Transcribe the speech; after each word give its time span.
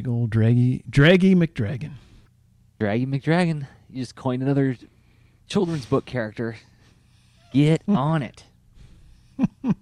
Big 0.00 0.08
old 0.08 0.30
draggy, 0.30 0.82
draggy 0.88 1.34
McDragon. 1.34 1.90
Draggy 2.80 3.04
McDragon. 3.04 3.66
You 3.90 4.00
just 4.00 4.16
coined 4.16 4.42
another 4.42 4.74
children's 5.46 5.84
book 5.84 6.06
character. 6.06 6.56
Get 7.52 7.82
on 7.88 8.22
it. 8.22 8.44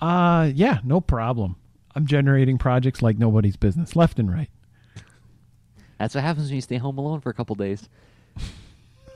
Uh, 0.00 0.50
yeah, 0.54 0.80
no 0.84 1.00
problem. 1.00 1.56
I'm 1.94 2.06
generating 2.06 2.58
projects 2.58 3.00
like 3.00 3.16
nobody's 3.18 3.56
business, 3.56 3.96
left 3.96 4.18
and 4.18 4.30
right. 4.30 4.50
That's 5.98 6.14
what 6.14 6.24
happens 6.24 6.48
when 6.48 6.56
you 6.56 6.60
stay 6.60 6.76
home 6.76 6.98
alone 6.98 7.20
for 7.20 7.30
a 7.30 7.34
couple 7.34 7.54
days. 7.56 7.88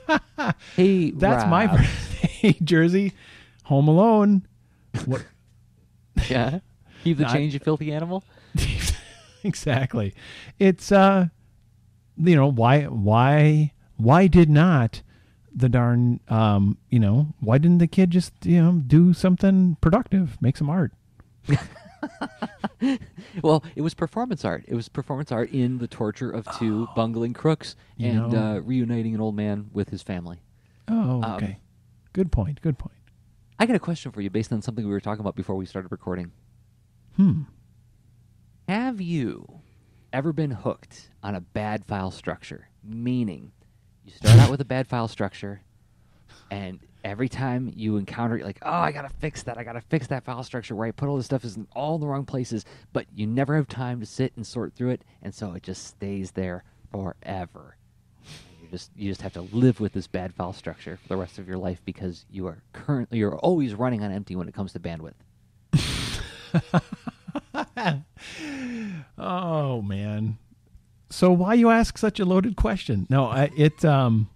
hey, 0.77 1.11
That's 1.11 1.45
my 1.51 1.67
Rob. 1.67 1.77
birthday 1.79 2.53
Jerzy. 2.63 3.13
Home 3.65 3.89
Alone. 3.89 4.47
What? 5.05 5.27
yeah. 6.31 6.61
Keep 7.05 7.19
the 7.19 7.25
Not- 7.25 7.33
change, 7.35 7.53
you 7.55 7.61
filthy 7.61 7.93
animal. 7.93 8.25
exactly. 9.53 10.15
It's 10.59 10.93
uh, 10.93 11.29
you 12.17 12.37
know 12.37 12.51
why 12.51 12.83
why 12.85 13.73
why 13.97 14.27
did 14.29 14.51
not 14.51 15.03
the 15.55 15.69
darn 15.69 16.21
um 16.29 16.77
you 16.91 17.01
know 17.01 17.35
why 17.41 17.59
didn't 17.59 17.79
the 17.79 17.87
kid 17.89 18.11
just 18.11 18.33
you 18.45 18.63
know 18.63 18.73
do 18.87 19.13
something 19.13 19.77
productive, 19.81 20.37
make 20.41 20.57
some 20.57 20.71
art? 20.71 20.93
Well, 23.43 23.65
it 23.75 23.83
was 23.83 23.95
performance 23.95 24.45
art. 24.45 24.65
It 24.69 24.75
was 24.75 24.89
performance 24.89 25.33
art 25.33 25.51
in 25.51 25.79
the 25.79 25.89
torture 25.89 26.31
of 26.31 26.49
two 26.59 26.89
bungling 26.95 27.33
crooks 27.35 27.75
and 27.99 28.33
uh, 28.35 28.61
reuniting 28.65 29.15
an 29.15 29.21
old 29.21 29.35
man 29.35 29.71
with 29.73 29.91
his 29.91 30.03
family. 30.03 30.39
Oh, 30.87 31.23
Um, 31.23 31.35
okay. 31.35 31.59
good 32.13 32.31
point. 32.31 32.61
Good 32.61 32.79
point. 32.79 32.95
I 33.59 33.67
got 33.67 33.75
a 33.75 33.81
question 33.81 34.13
for 34.13 34.21
you 34.21 34.31
based 34.31 34.53
on 34.53 34.63
something 34.63 34.85
we 34.85 34.93
were 34.93 35.01
talking 35.01 35.21
about 35.21 35.35
before 35.35 35.57
we 35.57 35.67
started 35.67 35.91
recording. 35.91 36.31
Hmm. 37.17 37.43
Have 38.69 39.01
you 39.01 39.61
ever 40.13 40.31
been 40.31 40.51
hooked 40.51 41.09
on 41.23 41.35
a 41.35 41.41
bad 41.41 41.87
file 41.87 42.11
structure? 42.11 42.69
Meaning, 42.85 43.53
you 44.05 44.13
start 44.13 44.39
out 44.39 44.51
with 44.51 44.61
a 44.61 44.67
bad 44.67 44.87
file 44.87 45.09
structure, 45.09 45.63
and 46.51 46.79
every 47.03 47.31
time 47.31 47.73
you 47.75 47.97
encounter 47.97 48.37
it, 48.37 48.45
like, 48.45 48.59
oh, 48.61 48.71
I 48.71 48.93
gotta 48.93 49.09
fix 49.09 49.43
that. 49.45 49.57
I 49.57 49.65
gotta 49.65 49.81
fix 49.81 50.09
that 50.09 50.23
file 50.23 50.43
structure 50.43 50.75
where 50.75 50.87
I 50.87 50.91
put 50.91 51.09
all 51.09 51.17
this 51.17 51.25
stuff 51.25 51.47
is 51.47 51.57
in 51.57 51.67
all 51.75 51.97
the 51.97 52.07
wrong 52.07 52.27
places, 52.27 52.67
but 52.93 53.07
you 53.15 53.27
never 53.27 53.57
have 53.57 53.69
time 53.69 54.01
to 54.01 54.07
sit 54.07 54.35
and 54.37 54.47
sort 54.47 54.75
through 54.75 54.91
it, 54.91 55.03
and 55.23 55.35
so 55.35 55.55
it 55.55 55.63
just 55.63 55.87
stays 55.87 56.33
there 56.33 56.63
forever. 56.93 57.79
You 58.61 58.69
just 58.71 58.91
you 58.95 59.11
just 59.11 59.23
have 59.23 59.33
to 59.33 59.41
live 59.41 59.81
with 59.81 59.95
this 59.95 60.07
bad 60.07 60.35
file 60.35 60.53
structure 60.53 60.99
for 61.01 61.09
the 61.09 61.17
rest 61.17 61.39
of 61.39 61.49
your 61.49 61.57
life 61.57 61.81
because 61.87 62.27
you 62.31 62.47
are 62.47 62.59
currently 62.75 63.17
you're 63.17 63.39
always 63.39 63.75
running 63.75 64.05
on 64.05 64.13
empty 64.13 64.37
when 64.37 64.47
it 64.47 64.53
comes 64.53 64.75
to 64.75 64.79
bandwidth. 64.79 65.15
Oh 69.19 69.83
man. 69.83 70.39
So 71.11 71.33
why 71.33 71.55
you 71.55 71.71
ask 71.71 71.99
such 71.99 72.21
a 72.21 72.25
loaded 72.25 72.57
question? 72.57 73.07
No, 73.11 73.27
I, 73.27 73.51
it 73.57 73.85
um 73.85 74.29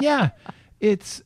yeah, 0.00 0.30
it's 0.80 1.22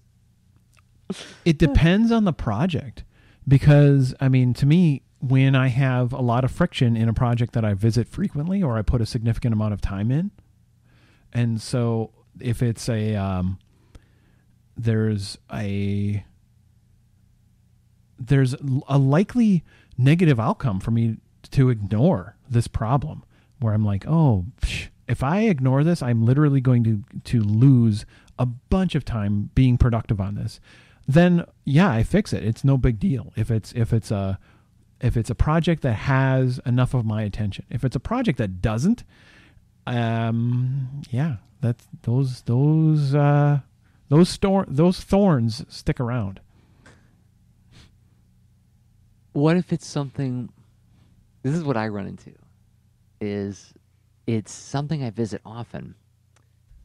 it 1.45 1.59
depends 1.59 2.13
on 2.13 2.25
the 2.25 2.33
project 2.33 3.05
because 3.49 4.15
I 4.21 4.29
mean 4.29 4.55
to 4.55 4.67
me 4.67 5.03
when 5.21 5.55
I 5.55 5.69
have 5.69 6.13
a 6.13 6.21
lot 6.21 6.45
of 6.45 6.51
friction 6.51 6.97
in 6.97 7.09
a 7.09 7.13
project 7.13 7.53
that 7.53 7.65
I 7.65 7.75
visit 7.75 8.09
frequently 8.09 8.63
or 8.63 8.79
I 8.79 8.83
put 8.83 9.01
a 9.01 9.07
significant 9.07 9.53
amount 9.53 9.75
of 9.75 9.81
time 9.81 10.11
in 10.11 10.31
and 11.33 11.61
so 11.61 12.13
if 12.41 12.63
it's 12.63 12.89
a 12.89 13.17
um 13.17 13.59
there's 14.77 15.37
a 15.53 16.25
there's 18.19 18.55
a 18.89 18.99
likely 18.99 19.65
negative 19.99 20.39
outcome 20.41 20.81
for 20.81 20.91
me 20.91 21.17
to 21.45 21.71
ignore 21.71 22.37
this 22.49 22.67
problem 22.67 23.25
where 23.59 23.75
I'm 23.75 23.85
like, 23.85 24.07
oh, 24.07 24.47
if 25.09 25.23
I 25.23 25.43
ignore 25.43 25.85
this, 25.85 26.03
I'm 26.03 26.25
literally 26.25 26.61
going 26.61 26.85
to 26.85 27.05
to 27.25 27.43
lose 27.43 28.07
a 28.39 28.47
bunch 28.47 28.95
of 28.95 29.05
time 29.05 29.51
being 29.55 29.77
productive 29.77 30.21
on 30.21 30.35
this. 30.35 30.61
Then 31.07 31.45
yeah, 31.65 31.91
I 31.91 32.03
fix 32.03 32.33
it. 32.33 32.45
It's 32.45 32.65
no 32.65 32.77
big 32.77 32.99
deal. 32.99 33.33
If 33.37 33.51
it's 33.51 33.73
if 33.73 33.93
it's 33.93 34.11
a 34.11 34.39
if 35.01 35.17
it's 35.17 35.31
a 35.31 35.35
project 35.35 35.83
that 35.83 35.95
has 35.95 36.61
enough 36.67 36.95
of 36.95 37.05
my 37.05 37.23
attention. 37.23 37.65
If 37.71 37.85
it's 37.85 37.97
a 37.97 38.01
project 38.01 38.39
that 38.39 38.61
doesn't, 38.61 39.03
um, 39.87 41.03
yeah, 41.11 41.37
that's 41.61 41.87
those 42.03 42.43
those 42.43 43.15
uh, 43.15 43.61
those 44.09 44.29
stor- 44.29 44.67
those 44.69 45.01
thorns 45.01 45.65
stick 45.69 45.99
around. 45.99 46.41
what 49.33 49.57
if 49.57 49.73
it's 49.73 49.87
something 49.87 50.51
this 51.43 51.55
is 51.55 51.63
what 51.65 51.77
i 51.77 51.89
run 51.89 52.07
into 52.07 52.33
is 53.21 53.73
it's 54.27 54.53
something 54.53 55.03
i 55.03 55.11
visit 55.11 55.41
often 55.45 55.95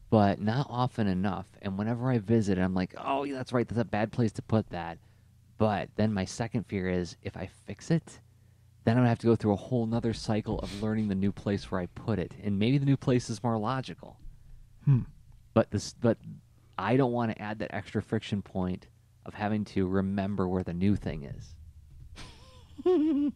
but 0.08 0.40
not 0.40 0.68
often 0.70 1.08
enough. 1.08 1.46
And 1.62 1.76
whenever 1.76 2.10
i 2.10 2.18
visit 2.18 2.58
i'm 2.58 2.74
like 2.74 2.94
oh 2.96 3.24
yeah 3.24 3.34
that's 3.34 3.52
right 3.52 3.66
that's 3.66 3.80
a 3.80 3.84
bad 3.84 4.12
place 4.12 4.32
to 4.32 4.42
put 4.42 4.68
that. 4.70 4.98
But 5.58 5.88
then 5.96 6.12
my 6.12 6.24
second 6.24 6.64
fear 6.66 6.88
is 6.88 7.16
if 7.22 7.36
i 7.36 7.48
fix 7.66 7.90
it 7.90 8.20
then 8.84 8.96
i'm 8.96 9.00
gonna 9.00 9.08
have 9.08 9.18
to 9.18 9.26
go 9.26 9.34
through 9.34 9.52
a 9.52 9.56
whole 9.56 9.84
nother 9.86 10.12
cycle 10.12 10.60
of 10.60 10.82
learning 10.82 11.08
the 11.08 11.14
new 11.14 11.32
place 11.32 11.70
where 11.70 11.80
i 11.80 11.86
put 11.86 12.18
it. 12.18 12.34
And 12.42 12.58
maybe 12.58 12.78
the 12.78 12.86
new 12.86 12.96
place 12.96 13.28
is 13.30 13.42
more 13.42 13.58
logical. 13.58 14.18
Hmm. 14.84 15.00
but 15.54 15.70
this 15.72 15.94
but 16.00 16.18
i 16.78 16.96
don't 16.96 17.12
want 17.12 17.32
to 17.32 17.42
add 17.42 17.58
that 17.58 17.74
extra 17.74 18.00
friction 18.00 18.42
point 18.42 18.86
of 19.24 19.34
having 19.34 19.64
to 19.64 19.88
remember 19.88 20.46
where 20.46 20.62
the 20.62 20.72
new 20.72 20.94
thing 20.94 21.24
is 21.24 21.56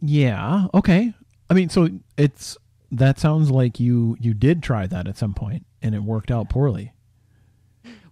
Yeah. 0.00 0.66
Okay. 0.74 1.14
I 1.48 1.54
mean, 1.54 1.68
so 1.68 1.88
it's 2.16 2.56
that 2.92 3.18
sounds 3.18 3.50
like 3.50 3.78
you 3.78 4.16
you 4.20 4.34
did 4.34 4.62
try 4.62 4.86
that 4.86 5.06
at 5.06 5.16
some 5.16 5.34
point 5.34 5.66
and 5.82 5.94
it 5.94 6.02
worked 6.02 6.30
out 6.30 6.48
poorly. 6.48 6.92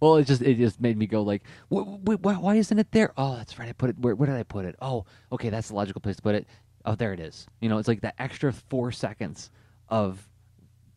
Well, 0.00 0.16
it 0.16 0.24
just 0.24 0.42
it 0.42 0.56
just 0.56 0.80
made 0.80 0.96
me 0.96 1.06
go 1.06 1.22
like, 1.22 1.42
wh- 1.72 1.98
wh- 2.06 2.20
wh- 2.20 2.42
why 2.42 2.54
isn't 2.56 2.78
it 2.78 2.92
there? 2.92 3.12
Oh, 3.16 3.36
that's 3.36 3.58
right. 3.58 3.68
I 3.68 3.72
put 3.72 3.90
it. 3.90 3.98
Where, 3.98 4.14
where 4.14 4.26
did 4.26 4.36
I 4.36 4.44
put 4.44 4.64
it? 4.64 4.76
Oh, 4.80 5.04
okay, 5.32 5.50
that's 5.50 5.68
the 5.68 5.74
logical 5.74 6.00
place 6.00 6.16
to 6.16 6.22
put 6.22 6.34
it. 6.34 6.46
Oh, 6.84 6.94
there 6.94 7.12
it 7.12 7.20
is. 7.20 7.46
You 7.60 7.68
know, 7.68 7.78
it's 7.78 7.88
like 7.88 8.00
that 8.02 8.14
extra 8.18 8.52
four 8.52 8.92
seconds 8.92 9.50
of 9.88 10.26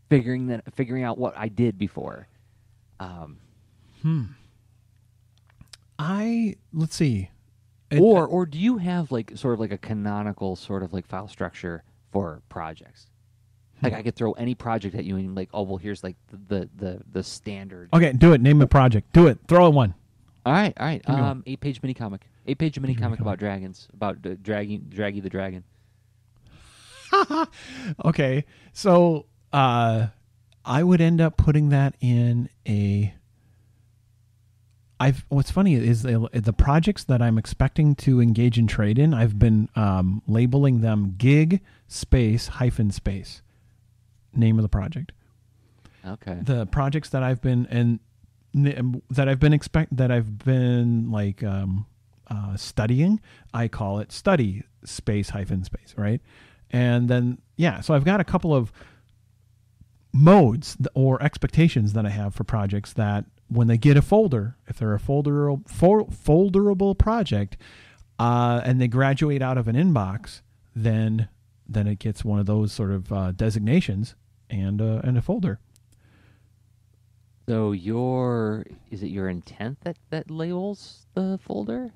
figuring 0.09 0.47
that 0.47 0.63
figuring 0.75 1.03
out 1.03 1.17
what 1.17 1.33
I 1.35 1.47
did 1.47 1.77
before. 1.77 2.27
Um, 2.99 3.39
hmm. 4.01 4.23
I 5.97 6.55
let's 6.73 6.95
see. 6.95 7.29
Or 7.99 8.25
or 8.25 8.45
do 8.45 8.57
you 8.57 8.77
have 8.77 9.11
like 9.11 9.31
sort 9.35 9.53
of 9.53 9.59
like 9.59 9.71
a 9.71 9.77
canonical 9.77 10.55
sort 10.55 10.83
of 10.83 10.93
like 10.93 11.07
file 11.07 11.27
structure 11.27 11.83
for 12.11 12.41
projects? 12.49 13.07
Like 13.81 13.93
I 13.93 14.03
could 14.03 14.15
throw 14.15 14.33
any 14.33 14.53
project 14.53 14.93
at 14.95 15.05
you 15.05 15.17
and 15.17 15.35
like, 15.35 15.49
oh 15.53 15.63
well, 15.63 15.77
here's 15.77 16.03
like 16.03 16.15
the 16.47 16.69
the 16.75 17.01
the, 17.11 17.23
standard. 17.23 17.89
okay, 17.93 18.13
do 18.13 18.31
it. 18.33 18.39
Name 18.39 18.61
a 18.61 18.67
project. 18.67 19.11
Do 19.11 19.25
it. 19.25 19.39
Throw 19.47 19.67
it 19.67 19.73
one. 19.73 19.95
All 20.45 20.53
right, 20.53 20.73
all 20.79 20.85
right. 20.85 21.03
Give 21.03 21.15
me 21.15 21.21
one. 21.21 21.31
Um, 21.31 21.43
eight 21.47 21.59
page 21.61 21.81
mini 21.81 21.95
comic. 21.95 22.21
Eight 22.45 22.59
page 22.59 22.79
mini 22.79 22.93
comic 22.95 23.19
about 23.19 23.39
dragons, 23.39 23.87
about 23.93 24.17
uh, 24.25 24.35
dragging 24.41 24.81
Draggy 24.89 25.19
the 25.19 25.29
dragon. 25.29 25.63
Okay. 28.05 28.45
So, 28.71 29.25
uh 29.51 30.07
I 30.63 30.83
would 30.83 31.01
end 31.01 31.19
up 31.19 31.37
putting 31.37 31.69
that 31.69 31.95
in 31.99 32.49
a 32.67 33.13
I've 35.01 35.25
what's 35.29 35.49
funny 35.49 35.73
is 35.73 36.03
the, 36.03 36.29
the 36.31 36.53
projects 36.53 37.03
that 37.05 37.23
I'm 37.23 37.39
expecting 37.39 37.95
to 37.95 38.21
engage 38.21 38.59
in 38.59 38.67
trade 38.67 38.99
in, 38.99 39.15
I've 39.15 39.39
been 39.39 39.67
um, 39.75 40.21
labeling 40.27 40.81
them 40.81 41.15
gig 41.17 41.59
space 41.87 42.47
hyphen 42.47 42.91
space. 42.91 43.41
Name 44.35 44.59
of 44.59 44.63
the 44.63 44.69
project. 44.69 45.11
Okay. 46.05 46.37
the 46.41 46.67
projects 46.67 47.09
that 47.09 47.23
I've 47.23 47.41
been 47.41 47.67
and 47.71 47.99
that 49.09 49.27
I've 49.27 49.39
been 49.39 49.53
expect 49.53 49.97
that 49.97 50.11
I've 50.11 50.37
been 50.37 51.11
like 51.11 51.43
um, 51.43 51.87
uh, 52.27 52.55
studying, 52.55 53.21
I 53.55 53.67
call 53.67 53.97
it 53.97 54.11
study 54.11 54.63
space 54.83 55.29
hyphen 55.29 55.63
space, 55.63 55.95
right? 55.97 56.21
And 56.69 57.09
then 57.09 57.39
yeah, 57.55 57.81
so 57.81 57.95
I've 57.95 58.05
got 58.05 58.19
a 58.19 58.23
couple 58.23 58.53
of 58.53 58.71
modes 60.13 60.77
or 60.93 61.21
expectations 61.23 61.93
that 61.93 62.05
I 62.05 62.09
have 62.09 62.35
for 62.35 62.43
projects 62.43 62.93
that 62.93 63.25
when 63.51 63.67
they 63.67 63.77
get 63.77 63.97
a 63.97 64.01
folder, 64.01 64.55
if 64.67 64.77
they're 64.79 64.93
a 64.93 64.99
folder 64.99 65.53
fol- 65.67 66.07
folderable 66.07 66.97
project, 66.97 67.57
uh, 68.17 68.61
and 68.63 68.79
they 68.79 68.87
graduate 68.87 69.41
out 69.41 69.57
of 69.57 69.67
an 69.67 69.75
inbox, 69.75 70.41
then 70.75 71.27
then 71.67 71.87
it 71.87 71.99
gets 71.99 72.23
one 72.23 72.39
of 72.39 72.45
those 72.45 72.71
sort 72.71 72.91
of 72.91 73.11
uh, 73.11 73.31
designations 73.33 74.15
and 74.49 74.81
uh, 74.81 75.01
and 75.03 75.17
a 75.17 75.21
folder. 75.21 75.59
So 77.49 77.71
your 77.73 78.65
is 78.89 79.03
it 79.03 79.07
your 79.07 79.27
intent 79.27 79.79
that 79.81 79.97
that 80.11 80.31
labels 80.31 81.05
the 81.13 81.37
folder? 81.43 81.91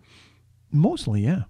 Mostly, 0.71 1.21
yeah. 1.21 1.43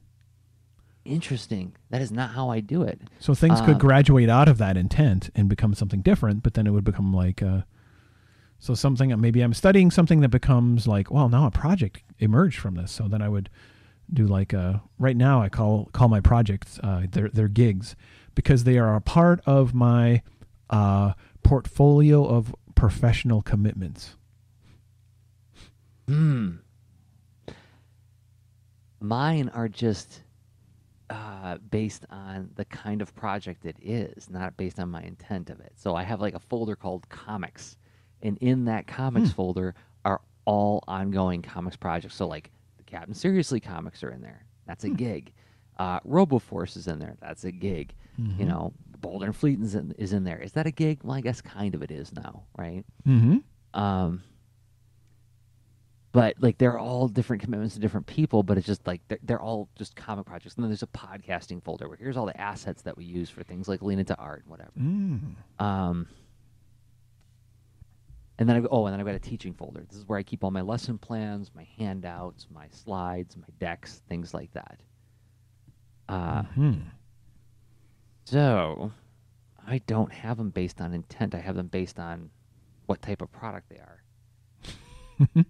Interesting. 1.04 1.76
That 1.92 2.02
is 2.02 2.12
not 2.12 2.32
how 2.32 2.50
I 2.50 2.60
do 2.60 2.82
it. 2.82 3.00
So 3.20 3.34
things 3.36 3.60
Um, 3.60 3.66
could 3.68 3.80
graduate 3.80 4.30
out 4.30 4.48
of 4.48 4.58
that 4.58 4.76
intent 4.78 5.30
and 5.36 5.48
become 5.48 5.74
something 5.76 6.02
different, 6.02 6.44
but 6.44 6.54
then 6.56 6.68
it 6.68 6.72
would 6.72 6.84
become 6.84 7.14
like 7.14 7.42
uh 7.42 7.62
so 8.60 8.74
something 8.74 9.20
maybe 9.20 9.42
I'm 9.42 9.54
studying 9.54 9.92
something 9.92 10.22
that 10.22 10.30
becomes 10.30 10.88
like, 10.88 11.12
well, 11.12 11.30
now 11.30 11.46
a 11.46 11.52
project 11.52 12.02
emerged 12.20 12.60
from 12.60 12.76
this. 12.76 12.92
So 12.92 13.08
then 13.08 13.22
I 13.22 13.30
would 13.30 13.50
do 14.14 14.28
like 14.28 14.54
uh 14.54 14.76
right 15.00 15.18
now 15.18 15.42
I 15.42 15.50
call 15.50 15.90
call 15.92 16.08
my 16.10 16.20
projects 16.20 16.80
uh 16.84 17.08
they're 17.12 17.30
they're 17.30 17.48
gigs. 17.48 17.96
because 18.36 18.66
they 18.66 18.78
are 18.78 18.96
a 18.96 19.02
part 19.02 19.42
of 19.46 19.74
my 19.74 20.22
uh, 20.70 21.14
portfolio 21.42 22.26
of 22.26 22.54
professional 22.76 23.42
commitments. 23.42 24.16
Hmm. 26.08 26.58
Mine 29.00 29.50
are 29.54 29.70
just 29.70 30.22
uh, 31.10 31.58
based 31.70 32.06
on 32.10 32.50
the 32.56 32.66
kind 32.66 33.02
of 33.02 33.16
project 33.16 33.66
it 33.66 33.78
is, 33.82 34.30
not 34.30 34.58
based 34.58 34.80
on 34.80 34.90
my 34.90 35.02
intent 35.02 35.50
of 35.50 35.60
it. 35.60 35.74
So 35.76 35.96
I 35.96 36.04
have 36.04 36.20
like 36.22 36.34
a 36.34 36.40
folder 36.40 36.76
called 36.76 37.08
comics, 37.10 37.78
and 38.22 38.38
in 38.40 38.66
that 38.66 38.88
comics 38.88 39.30
Hmm. 39.30 39.36
folder 39.36 39.76
are 40.04 40.22
all 40.46 40.84
ongoing 40.88 41.42
comics 41.42 41.76
projects. 41.76 42.16
So 42.16 42.28
like 42.28 42.52
the 42.78 42.84
Captain 42.84 43.14
Seriously 43.14 43.60
comics 43.60 44.04
are 44.04 44.12
in 44.12 44.22
there. 44.22 44.46
That's 44.68 44.84
a 44.84 44.90
gig. 44.90 45.32
Uh, 45.78 46.00
RoboForce 46.02 46.78
is 46.78 46.88
in 46.88 47.00
there. 47.00 47.18
That's 47.20 47.44
a 47.44 47.52
gig. 47.52 47.94
Mm-hmm. 48.20 48.40
You 48.40 48.48
know, 48.48 48.74
Boulder 49.00 49.26
and 49.26 49.36
Fleet 49.36 49.60
is 49.60 49.76
in, 49.76 49.94
is 49.98 50.14
in 50.14 50.24
there. 50.24 50.40
Is 50.40 50.54
that 50.54 50.66
a 50.66 50.72
gig? 50.72 51.02
Well, 51.04 51.18
I 51.18 51.22
guess 51.22 51.42
kind 51.42 51.76
of 51.76 51.84
it 51.84 51.92
is 51.92 52.14
now, 52.14 52.44
right? 52.58 52.84
Mm-hmm. 53.06 53.80
Um, 53.80 54.24
but 56.14 56.36
like 56.40 56.58
they're 56.58 56.80
all 56.80 57.10
different 57.10 57.42
commitments 57.44 57.76
to 57.76 57.82
different 57.82 58.08
people, 58.08 58.42
but 58.42 58.58
it's 58.58 58.66
just 58.66 58.88
like 58.88 59.02
they're, 59.10 59.20
they're 59.24 59.42
all 59.42 59.68
just 59.76 59.98
comic 59.98 60.26
projects. 60.26 60.56
And 60.56 60.64
then 60.64 60.70
there's 60.72 60.82
a 60.84 60.88
podcasting 60.88 61.62
folder 61.62 61.90
where 61.90 61.98
here's 61.98 62.16
all 62.16 62.26
the 62.26 62.40
assets 62.40 62.84
that 62.84 62.96
we 62.96 63.04
use 63.04 63.30
for 63.30 63.44
things 63.44 63.68
like 63.68 63.82
lean 63.82 64.00
into 64.00 64.16
art 64.18 64.44
and 64.44 64.50
whatever. 64.50 64.72
Mm. 64.80 65.36
Um, 65.60 66.08
and 68.38 68.48
then 68.50 68.56
I 68.56 68.60
go, 68.60 68.68
oh, 68.72 68.86
and 68.86 68.94
then 68.94 69.00
I've 69.00 69.06
got 69.06 69.16
a 69.16 69.20
teaching 69.20 69.54
folder. 69.54 69.86
This 69.88 69.98
is 69.98 70.08
where 70.08 70.20
I 70.20 70.24
keep 70.24 70.44
all 70.44 70.52
my 70.52 70.62
lesson 70.62 70.98
plans, 70.98 71.52
my 71.56 71.68
handouts, 71.78 72.48
my 72.54 72.68
slides, 72.70 73.38
my 73.38 73.48
decks, 73.60 74.02
things 74.10 74.34
like 74.34 74.52
that. 74.54 74.80
Uh, 76.10 76.44
Mhm. 76.58 76.82
so 78.26 78.92
I 79.66 79.80
don't 79.88 80.12
have 80.14 80.38
them 80.38 80.50
based 80.52 80.80
on 80.82 80.94
intent. 80.94 81.34
I 81.34 81.40
have 81.40 81.56
them 81.56 81.68
based 81.68 82.00
on 82.00 82.30
what 82.86 83.02
type 83.02 83.22
of 83.22 83.32
product 83.32 83.70
they 83.70 83.78
are. 83.80 84.04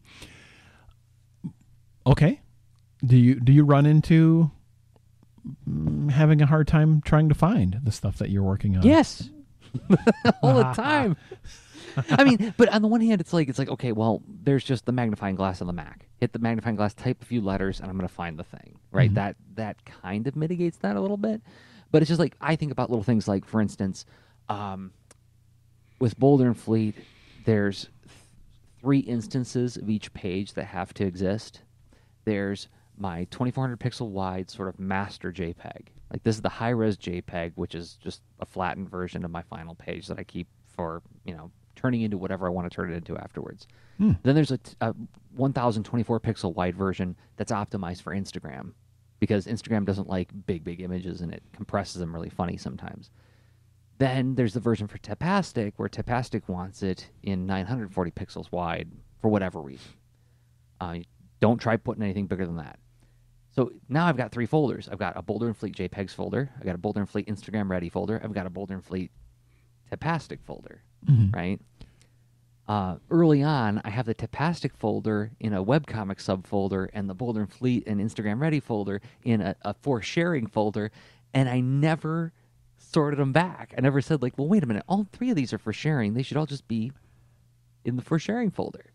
Okay. 2.08 2.40
Do 3.04 3.18
you 3.18 3.40
do 3.40 3.52
you 3.52 3.64
run 3.64 3.86
into 3.88 4.52
mm, 5.68 6.12
having 6.12 6.42
a 6.42 6.46
hard 6.46 6.68
time 6.68 7.02
trying 7.02 7.30
to 7.30 7.36
find 7.36 7.80
the 7.84 7.92
stuff 7.92 8.18
that 8.20 8.30
you're 8.30 8.44
working 8.44 8.78
on? 8.78 8.84
Yes. 8.84 9.30
All 10.42 10.56
the 10.56 10.74
time. 10.74 11.16
I 12.10 12.24
mean, 12.25 12.54
but 12.57 12.68
on 12.69 12.81
the 12.81 12.88
one 12.88 13.01
hand, 13.01 13.22
it's 13.22 13.31
like 13.33 13.48
it's 13.48 13.57
like 13.60 13.69
okay, 13.69 13.92
well, 13.92 14.22
there's 14.27 14.63
just 14.63 14.86
the 14.86 14.92
magnifying 14.92 15.36
glass 15.36 15.62
on 15.62 15.68
the 15.68 15.74
Mac. 15.74 16.07
Hit 16.18 16.33
the 16.33 16.39
magnifying 16.39 16.75
glass, 16.75 16.94
type 16.94 17.22
a 17.22 17.25
few 17.25 17.42
letters, 17.42 17.80
and 17.80 17.89
I'm 17.89 17.95
gonna 17.95 18.07
find 18.07 18.38
the 18.38 18.44
thing. 18.44 18.77
Right? 18.92 19.10
Mhm. 19.12 19.16
That 19.16 19.36
that 19.56 19.86
kind 19.86 20.27
of 20.27 20.36
mitigates 20.36 20.77
that 20.80 20.95
a 20.95 21.01
little 21.01 21.18
bit. 21.18 21.42
But 21.92 22.01
it's 22.01 22.10
just 22.10 22.19
like 22.19 22.36
I 22.42 22.56
think 22.57 22.72
about 22.74 22.89
little 22.89 23.04
things 23.04 23.27
like, 23.27 23.45
for 23.45 23.62
instance, 23.62 24.06
um, 24.50 24.92
with 26.00 26.19
Boulder 26.19 26.48
and 26.48 26.57
Fleet, 26.57 26.95
there's 27.45 27.83
th- 27.83 27.92
three 28.81 29.00
instances 29.00 29.77
of 29.77 29.89
each 29.89 30.13
page 30.13 30.54
that 30.54 30.66
have 30.66 30.94
to 30.95 31.06
exist. 31.06 31.62
There's 32.25 32.68
my 32.98 33.25
2400 33.25 33.80
pixel 33.80 34.10
wide 34.10 34.50
sort 34.50 34.68
of 34.68 34.80
master 34.80 35.31
JPEG. 35.31 35.88
Like 36.12 36.24
this 36.24 36.36
is 36.36 36.42
the 36.42 36.50
high 36.50 36.69
res 36.69 36.98
JPEG, 36.98 37.54
which 37.56 37.75
is 37.75 37.98
just 38.02 38.22
a 38.40 38.46
flattened 38.46 38.90
version 38.90 39.25
of 39.25 39.31
my 39.31 39.42
final 39.44 39.75
page 39.75 40.07
that 40.07 40.19
I 40.19 40.24
keep 40.24 40.48
for 40.68 41.02
you 41.25 41.36
know 41.36 41.52
turning 41.75 42.02
into 42.02 42.18
whatever 42.18 42.48
I 42.48 42.50
want 42.50 42.69
to 42.69 42.75
turn 42.75 42.92
it 42.92 42.96
into 42.96 43.18
afterwards. 43.18 43.68
Hmm. 43.98 44.13
Then 44.24 44.36
there's 44.36 44.52
a, 44.52 44.57
t- 44.57 44.75
a 44.81 44.94
1024 45.36 46.19
pixel 46.19 46.54
wide 46.56 46.75
version 46.75 47.16
that's 47.38 47.52
optimized 47.52 48.02
for 48.02 48.16
Instagram 48.16 48.74
because 49.19 49.46
Instagram 49.46 49.86
doesn't 49.86 50.07
like 50.07 50.30
big 50.46 50.63
big 50.63 50.81
images 50.81 51.22
and 51.22 51.34
it 51.34 51.44
compresses 51.54 52.00
them 52.00 52.13
really 52.13 52.30
funny 52.30 52.58
sometimes. 52.58 53.10
Then 53.98 54.36
there's 54.36 54.54
the 54.54 54.60
version 54.60 54.88
for 54.88 54.98
Tapastic 54.98 55.74
where 55.78 55.88
Tapastic 55.88 56.48
wants 56.50 56.84
it 56.84 57.10
in 57.24 57.46
940 57.46 58.12
pixels 58.12 58.51
wide 58.51 58.92
for 59.22 59.30
whatever 59.30 59.62
reason. 59.62 59.92
Uh, 60.81 60.98
don't 61.40 61.60
try 61.60 61.78
putting 61.78 62.04
anything 62.04 62.28
bigger 62.28 62.46
than 62.46 62.58
that. 62.58 62.78
So 63.56 63.72
now 63.88 64.06
I've 64.06 64.18
got 64.18 64.31
three 64.31 64.46
folders. 64.46 64.90
I've 64.92 65.00
got 65.00 65.16
a 65.16 65.22
Boulder 65.22 65.48
and 65.48 65.56
Fleet 65.56 65.75
JPEGs 65.75 66.12
folder. 66.12 66.50
I've 66.57 66.66
got 66.66 66.75
a 66.75 66.78
Boulder 66.78 67.00
and 67.00 67.10
Fleet 67.10 67.28
Instagram 67.28 67.69
Ready 67.69 67.88
folder. 67.90 68.19
I've 68.24 68.34
got 68.34 68.46
a 68.46 68.50
Boulder 68.50 68.74
and 68.74 68.84
Fleet 68.84 69.12
Tapastic 69.92 70.40
folder, 70.44 70.81
Mhm. 71.06 71.34
right? 71.34 71.62
Uh, 72.68 72.98
early 73.12 73.44
on, 73.44 73.80
I 73.86 73.92
have 73.92 74.07
the 74.07 74.16
Tapastic 74.16 74.75
folder 74.75 75.31
in 75.40 75.54
a 75.54 75.63
webcomic 75.63 76.18
subfolder 76.18 76.90
and 76.94 77.07
the 77.10 77.13
Boulder 77.13 77.42
and 77.42 77.52
Fleet 77.52 77.84
and 77.88 78.02
Instagram 78.02 78.42
Ready 78.42 78.60
folder 78.60 79.02
in 79.24 79.40
a, 79.42 79.56
a 79.62 79.74
for 79.75 80.01
sharing 80.01 80.48
folder, 80.48 80.92
and 81.34 81.48
I 81.48 81.60
never 81.62 82.34
sorted 82.78 83.19
them 83.19 83.31
back. 83.31 83.74
I 83.78 83.81
never 83.81 84.01
said 84.01 84.22
like, 84.24 84.38
well, 84.38 84.48
wait 84.48 84.63
a 84.63 84.66
minute, 84.66 84.84
all 84.90 85.06
three 85.12 85.30
of 85.30 85.36
these 85.36 85.54
are 85.54 85.58
for 85.60 85.72
sharing. 85.74 86.13
They 86.16 86.24
should 86.24 86.38
all 86.38 86.46
just 86.48 86.68
be 86.68 86.92
in 87.86 87.96
the 87.98 88.01
for 88.01 88.18
sharing 88.19 88.50
folder. 88.50 88.88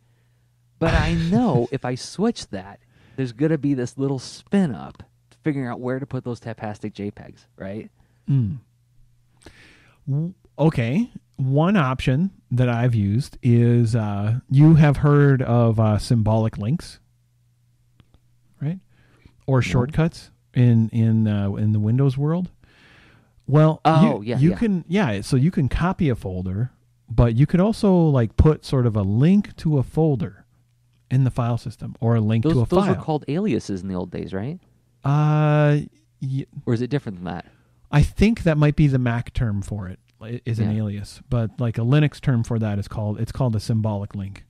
But 0.81 0.95
I 0.95 1.15
know 1.15 1.69
if 1.73 1.85
I 1.85 1.95
switch 1.95 2.49
that, 2.49 2.81
there's 3.21 3.33
gonna 3.33 3.59
be 3.59 3.75
this 3.75 3.99
little 3.99 4.19
spin 4.19 4.75
up 4.75 5.03
figuring 5.45 5.69
out 5.69 5.79
where 5.79 5.99
to 5.99 6.07
put 6.07 6.25
those 6.25 6.41
Tapastic 6.41 6.95
JPEGs, 6.95 7.45
right? 7.59 7.91
Mm. 8.27 8.57
Okay. 10.59 11.11
One 11.37 11.77
option 11.77 12.31
that 12.51 12.71
I've 12.71 12.95
used 12.95 13.37
is 13.43 13.95
uh, 13.95 14.41
you 14.51 14.77
have 14.77 14.97
heard 14.99 15.43
of 15.43 15.79
uh, 15.79 15.99
symbolic 15.99 16.57
links, 16.57 16.99
right? 18.59 18.79
Or 19.47 19.61
shortcuts 19.61 20.31
in 20.55 20.89
in 20.89 21.27
uh, 21.29 21.53
in 21.57 21.73
the 21.73 21.81
Windows 21.81 22.17
world. 22.17 22.49
Well, 23.47 23.83
Oh, 23.85 24.23
you, 24.23 24.31
yeah, 24.31 24.39
you 24.39 24.51
yeah. 24.53 24.57
can 24.57 24.85
yeah. 24.89 25.21
So 25.21 25.37
you 25.37 25.51
can 25.51 25.69
copy 25.69 26.09
a 26.09 26.15
folder, 26.15 26.71
but 27.07 27.35
you 27.35 27.47
could 27.47 27.61
also 27.61 27.93
like 27.95 28.39
put 28.39 28.65
sort 28.65 28.87
of 28.87 28.97
a 28.97 29.03
link 29.03 29.55
to 29.57 29.77
a 29.77 29.83
folder 29.83 30.40
in 31.11 31.25
the 31.25 31.31
file 31.31 31.59
system 31.59 31.95
or 32.01 32.15
a 32.17 32.21
link 32.21 32.45
Those, 32.45 32.53
to 32.55 32.61
a 32.63 32.67
those 32.67 32.85
file. 32.87 32.95
were 32.95 33.01
called 33.01 33.25
aliases 33.29 33.83
in 33.83 33.89
the 33.89 33.95
old 33.95 34.11
days, 34.11 34.33
right? 34.33 34.59
uh, 35.05 35.81
y- 36.23 36.47
Or 36.67 36.75
is 36.75 36.81
it 36.83 36.91
different 36.91 37.17
than 37.19 37.25
that? 37.25 37.47
I 37.91 38.03
think 38.03 38.43
that 38.45 38.57
might 38.59 38.77
be 38.77 38.87
the 38.87 38.99
Mac 38.99 39.33
term 39.33 39.63
for 39.63 39.89
it 39.89 39.99
is 40.45 40.59
an 40.61 40.71
Yeah. 40.71 40.79
alias, 40.83 41.21
but 41.31 41.59
like 41.59 41.79
a 41.79 41.81
Linux 41.81 42.21
term 42.21 42.45
for 42.45 42.59
that 42.59 42.79
is 42.79 42.87
called 42.89 43.19
it's 43.19 43.33
called 43.33 43.57
a 43.57 43.61
symbolic 43.61 44.15
link. 44.15 44.45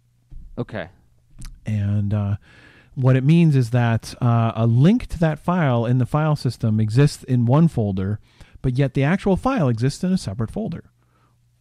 Okay. 0.59 0.89
And 1.65 2.13
uh, 2.13 2.37
what 2.95 3.17
it 3.17 3.25
means 3.25 3.55
is 3.57 3.71
that 3.71 4.15
uh, 4.21 4.53
a 4.57 4.67
link 4.67 5.07
to 5.07 5.19
that 5.21 5.39
file 5.39 5.87
in 5.87 5.99
the 5.99 6.07
file 6.07 6.37
system 6.37 6.81
exists 6.81 7.23
in 7.25 7.47
one 7.47 7.69
folder, 7.69 8.19
but 8.63 8.77
yet 8.77 8.95
the 8.95 9.05
actual 9.05 9.37
file 9.37 9.69
exists 9.69 10.03
in 10.05 10.13
a 10.13 10.19
separate 10.19 10.51
folder, 10.51 10.85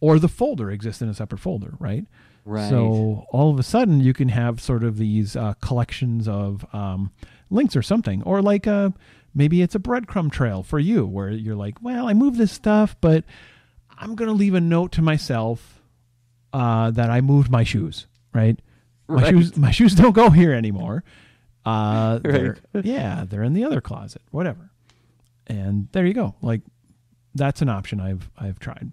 or 0.00 0.18
the 0.18 0.28
folder 0.28 0.70
exists 0.70 1.02
in 1.02 1.08
a 1.08 1.14
separate 1.14 1.38
folder, 1.38 1.74
right? 1.78 2.04
Right. 2.44 2.68
So 2.70 3.26
all 3.30 3.50
of 3.50 3.58
a 3.58 3.62
sudden, 3.62 4.00
you 4.00 4.12
can 4.14 4.28
have 4.30 4.60
sort 4.60 4.82
of 4.82 4.96
these 4.96 5.36
uh, 5.36 5.54
collections 5.60 6.26
of 6.26 6.64
um, 6.74 7.12
links 7.50 7.76
or 7.76 7.82
something, 7.82 8.22
or 8.22 8.40
like 8.42 8.66
uh 8.66 8.90
maybe 9.34 9.62
it's 9.62 9.74
a 9.74 9.78
breadcrumb 9.78 10.32
trail 10.32 10.62
for 10.62 10.78
you, 10.78 11.06
where 11.06 11.30
you're 11.30 11.54
like, 11.54 11.80
well, 11.82 12.08
I 12.08 12.14
moved 12.14 12.36
this 12.38 12.50
stuff, 12.50 12.96
but 13.00 13.24
I'm 13.98 14.14
gonna 14.16 14.32
leave 14.32 14.54
a 14.54 14.60
note 14.60 14.92
to 14.92 15.02
myself 15.02 15.80
uh, 16.52 16.90
that 16.92 17.10
I 17.10 17.20
moved 17.20 17.50
my 17.50 17.62
shoes, 17.62 18.06
right? 18.34 18.58
My 19.08 19.22
Right. 19.22 19.30
shoes, 19.30 19.56
my 19.56 19.70
shoes 19.70 19.94
don't 19.94 20.14
go 20.14 20.30
here 20.30 20.52
anymore. 20.52 21.04
Uh, 21.64 22.18
they're, 22.24 22.56
Right. 22.72 22.84
yeah, 22.84 23.24
they're 23.28 23.42
in 23.42 23.52
the 23.52 23.64
other 23.64 23.80
closet, 23.80 24.22
whatever. 24.30 24.70
And 25.46 25.88
there 25.92 26.06
you 26.06 26.14
go. 26.14 26.34
Like 26.42 26.62
that's 27.34 27.60
an 27.62 27.68
option 27.68 28.00
I've 28.00 28.30
I've 28.38 28.58
tried. 28.58 28.90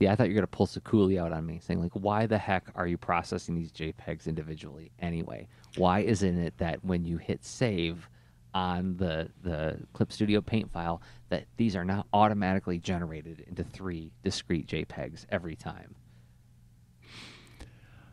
Yeah, 0.00 0.12
I 0.12 0.16
thought 0.16 0.28
you 0.28 0.34
were 0.34 0.40
gonna 0.40 0.46
pull 0.46 0.66
Sikuli 0.66 1.20
out 1.20 1.30
on 1.30 1.44
me, 1.44 1.60
saying 1.62 1.80
like, 1.80 1.92
"Why 1.92 2.24
the 2.24 2.38
heck 2.38 2.70
are 2.74 2.86
you 2.86 2.96
processing 2.96 3.54
these 3.54 3.70
JPEGs 3.70 4.26
individually 4.26 4.92
anyway? 4.98 5.46
Why 5.76 6.00
isn't 6.00 6.38
it 6.38 6.56
that 6.56 6.82
when 6.82 7.04
you 7.04 7.18
hit 7.18 7.44
save 7.44 8.08
on 8.54 8.96
the 8.96 9.30
the 9.42 9.78
Clip 9.92 10.10
Studio 10.10 10.40
Paint 10.40 10.72
file, 10.72 11.02
that 11.28 11.44
these 11.58 11.76
are 11.76 11.84
now 11.84 12.06
automatically 12.14 12.78
generated 12.78 13.44
into 13.46 13.62
three 13.62 14.10
discrete 14.24 14.66
JPEGs 14.66 15.26
every 15.28 15.54
time?" 15.54 15.94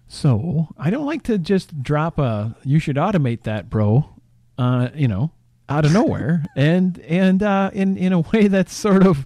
So 0.07 0.67
I 0.77 0.89
don't 0.89 1.05
like 1.05 1.23
to 1.23 1.37
just 1.37 1.81
drop 1.81 2.19
a 2.19 2.57
"you 2.65 2.79
should 2.79 2.97
automate 2.97 3.43
that, 3.43 3.69
bro," 3.69 4.09
uh, 4.57 4.89
you 4.93 5.07
know, 5.07 5.31
out 5.69 5.85
of 5.85 5.93
nowhere, 5.93 6.43
and 6.57 6.99
and 6.99 7.41
uh, 7.41 7.71
in 7.73 7.95
in 7.95 8.11
a 8.11 8.19
way 8.19 8.49
that's 8.49 8.73
sort 8.73 9.05
of, 9.07 9.25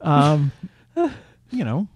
um, 0.00 0.52
you 1.50 1.64
know, 1.64 1.88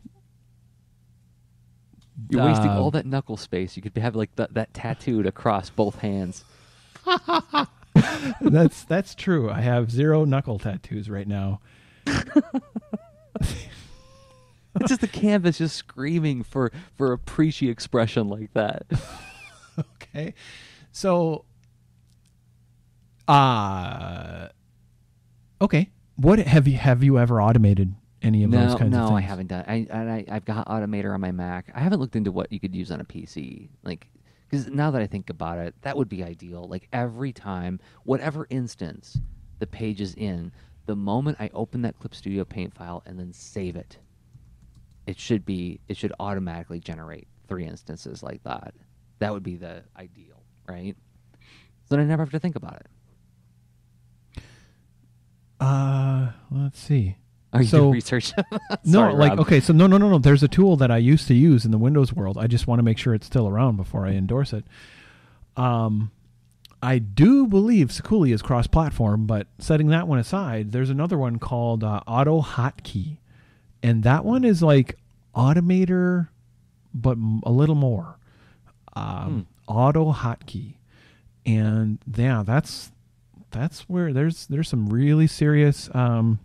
You're 2.28 2.44
wasting 2.44 2.70
all 2.70 2.90
that 2.92 3.06
knuckle 3.06 3.36
space. 3.36 3.76
You 3.76 3.82
could 3.82 3.96
have 3.98 4.16
like 4.16 4.34
that 4.36 4.54
that 4.54 4.74
tattooed 4.74 5.26
across 5.26 5.70
both 5.70 5.96
hands. 6.00 6.44
that's 8.40 8.84
that's 8.84 9.14
true. 9.14 9.50
I 9.50 9.60
have 9.60 9.90
zero 9.90 10.24
knuckle 10.24 10.58
tattoos 10.58 11.10
right 11.10 11.28
now. 11.28 11.60
It's 14.80 14.88
just 14.88 15.00
the 15.00 15.08
canvas 15.08 15.58
just 15.58 15.76
screaming 15.76 16.42
for 16.42 16.72
for 16.96 17.12
a 17.12 17.18
preachy 17.18 17.68
expression 17.68 18.28
like 18.28 18.52
that. 18.54 18.86
okay, 19.78 20.34
so, 20.90 21.44
uh, 23.28 24.48
okay, 25.60 25.90
what 26.16 26.40
have 26.40 26.66
you 26.66 26.76
have 26.76 27.04
you 27.04 27.18
ever 27.18 27.40
automated 27.40 27.94
any 28.24 28.42
of 28.42 28.50
those 28.50 28.72
no, 28.72 28.78
kinds 28.78 28.92
no, 28.92 29.02
of 29.02 29.08
things? 29.10 29.18
I 29.18 29.20
haven't 29.20 29.46
done. 29.48 29.64
I, 29.68 29.86
I 29.92 30.24
I've 30.28 30.44
got 30.44 30.66
Automator 30.68 31.14
on 31.14 31.20
my 31.20 31.30
Mac. 31.30 31.70
I 31.74 31.80
haven't 31.80 32.00
looked 32.00 32.16
into 32.16 32.32
what 32.32 32.50
you 32.50 32.58
could 32.58 32.74
use 32.74 32.90
on 32.90 33.00
a 33.00 33.04
PC. 33.04 33.68
Like, 33.82 34.08
because 34.48 34.68
now 34.68 34.90
that 34.90 35.02
I 35.02 35.06
think 35.06 35.30
about 35.30 35.58
it, 35.58 35.74
that 35.82 35.96
would 35.96 36.08
be 36.08 36.24
ideal. 36.24 36.66
Like 36.68 36.88
every 36.92 37.32
time, 37.32 37.80
whatever 38.04 38.46
instance 38.50 39.18
the 39.58 39.66
page 39.66 40.00
is 40.00 40.14
in, 40.14 40.52
the 40.86 40.96
moment 40.96 41.36
I 41.40 41.50
open 41.54 41.82
that 41.82 41.98
Clip 41.98 42.14
Studio 42.14 42.44
Paint 42.44 42.74
file 42.74 43.02
and 43.06 43.18
then 43.18 43.32
save 43.32 43.76
it, 43.76 43.98
it 45.06 45.18
should 45.18 45.44
be 45.44 45.80
it 45.88 45.96
should 45.96 46.12
automatically 46.18 46.80
generate 46.80 47.28
three 47.48 47.66
instances 47.66 48.22
like 48.22 48.42
that. 48.44 48.74
That 49.18 49.32
would 49.32 49.42
be 49.42 49.56
the 49.56 49.84
ideal, 49.96 50.42
right? 50.68 50.96
So 51.84 51.96
then 51.96 52.00
I 52.00 52.04
never 52.04 52.22
have 52.22 52.32
to 52.32 52.38
think 52.38 52.56
about 52.56 52.80
it. 52.80 54.42
Uh, 55.60 56.32
let's 56.50 56.78
see. 56.78 57.16
Are 57.54 57.62
you 57.62 57.68
So- 57.68 57.78
doing 57.78 57.92
research? 57.92 58.32
no, 58.50 58.58
Sorry, 58.84 59.14
like 59.14 59.30
Rob. 59.30 59.40
okay, 59.40 59.60
so 59.60 59.72
no, 59.72 59.86
no, 59.86 59.96
no, 59.96 60.08
no. 60.10 60.18
There's 60.18 60.42
a 60.42 60.48
tool 60.48 60.76
that 60.76 60.90
I 60.90 60.96
used 60.98 61.28
to 61.28 61.34
use 61.34 61.64
in 61.64 61.70
the 61.70 61.78
Windows 61.78 62.12
world. 62.12 62.36
I 62.36 62.46
just 62.46 62.66
want 62.66 62.78
to 62.80 62.82
make 62.82 62.98
sure 62.98 63.14
it's 63.14 63.26
still 63.26 63.48
around 63.48 63.76
before 63.76 64.04
I 64.06 64.10
endorse 64.10 64.52
it. 64.52 64.64
Um, 65.56 66.10
I 66.82 66.98
do 66.98 67.46
believe 67.46 67.88
Sikuli 67.88 68.34
is 68.34 68.42
cross-platform, 68.42 69.26
but 69.26 69.46
setting 69.58 69.86
that 69.88 70.06
one 70.08 70.18
aside, 70.18 70.72
there's 70.72 70.90
another 70.90 71.16
one 71.16 71.38
called 71.38 71.82
uh, 71.84 72.00
AutoHotkey, 72.06 73.18
and 73.82 74.02
that 74.02 74.24
one 74.24 74.44
is 74.44 74.62
like 74.62 74.98
Automator, 75.34 76.28
but 76.92 77.12
m- 77.12 77.40
a 77.44 77.50
little 77.52 77.74
more. 77.74 78.18
Um, 78.96 79.46
AutoHotkey, 79.68 80.74
and 81.46 81.98
yeah, 82.16 82.42
that's 82.44 82.90
that's 83.50 83.82
where 83.88 84.12
there's 84.12 84.46
there's 84.48 84.68
some 84.68 84.88
really 84.88 85.26
serious 85.26 85.88
um, 85.94 86.38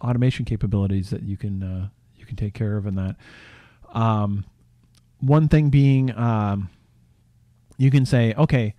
automation 0.00 0.44
capabilities 0.44 1.10
that 1.10 1.22
you 1.22 1.36
can 1.36 1.62
uh, 1.62 1.88
you 2.16 2.26
can 2.26 2.36
take 2.36 2.54
care 2.54 2.76
of 2.76 2.86
in 2.86 2.94
that. 2.96 3.16
Um, 3.92 4.44
one 5.20 5.48
thing 5.48 5.70
being, 5.70 6.16
um, 6.16 6.68
you 7.78 7.90
can 7.90 8.04
say, 8.04 8.34
okay, 8.34 8.74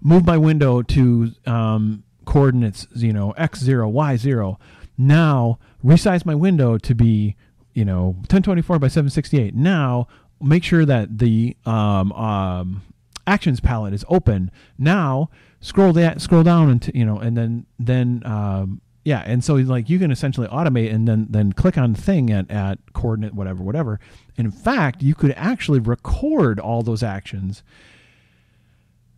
move 0.00 0.24
my 0.24 0.38
window 0.38 0.82
to 0.82 1.32
um, 1.46 2.04
coordinates, 2.24 2.86
you 2.94 3.12
know, 3.12 3.32
x 3.32 3.60
zero, 3.60 3.88
y 3.88 4.16
zero. 4.16 4.58
Now 4.96 5.58
resize 5.84 6.24
my 6.24 6.34
window 6.34 6.78
to 6.78 6.94
be, 6.94 7.36
you 7.74 7.84
know, 7.84 8.12
1024 8.28 8.78
by 8.78 8.88
768. 8.88 9.54
Now 9.54 10.06
make 10.40 10.64
sure 10.64 10.84
that 10.84 11.18
the 11.18 11.56
um, 11.64 12.12
um, 12.12 12.82
actions 13.26 13.60
palette 13.60 13.94
is 13.94 14.04
open. 14.08 14.50
Now 14.78 15.30
scroll 15.60 15.92
that 15.94 16.20
scroll 16.20 16.42
down 16.42 16.70
and 16.70 16.90
you 16.94 17.04
know, 17.04 17.18
and 17.18 17.36
then 17.36 17.66
then 17.78 18.22
um, 18.24 18.80
yeah, 19.04 19.22
and 19.26 19.42
so 19.42 19.54
like 19.54 19.88
you 19.88 19.98
can 19.98 20.10
essentially 20.10 20.46
automate 20.46 20.92
and 20.94 21.08
then 21.08 21.26
then 21.30 21.52
click 21.52 21.76
on 21.76 21.94
thing 21.94 22.30
at, 22.30 22.50
at 22.50 22.78
coordinate 22.92 23.34
whatever 23.34 23.62
whatever. 23.62 23.98
And 24.38 24.46
in 24.46 24.52
fact, 24.52 25.02
you 25.02 25.14
could 25.14 25.32
actually 25.36 25.80
record 25.80 26.60
all 26.60 26.82
those 26.82 27.02
actions 27.02 27.62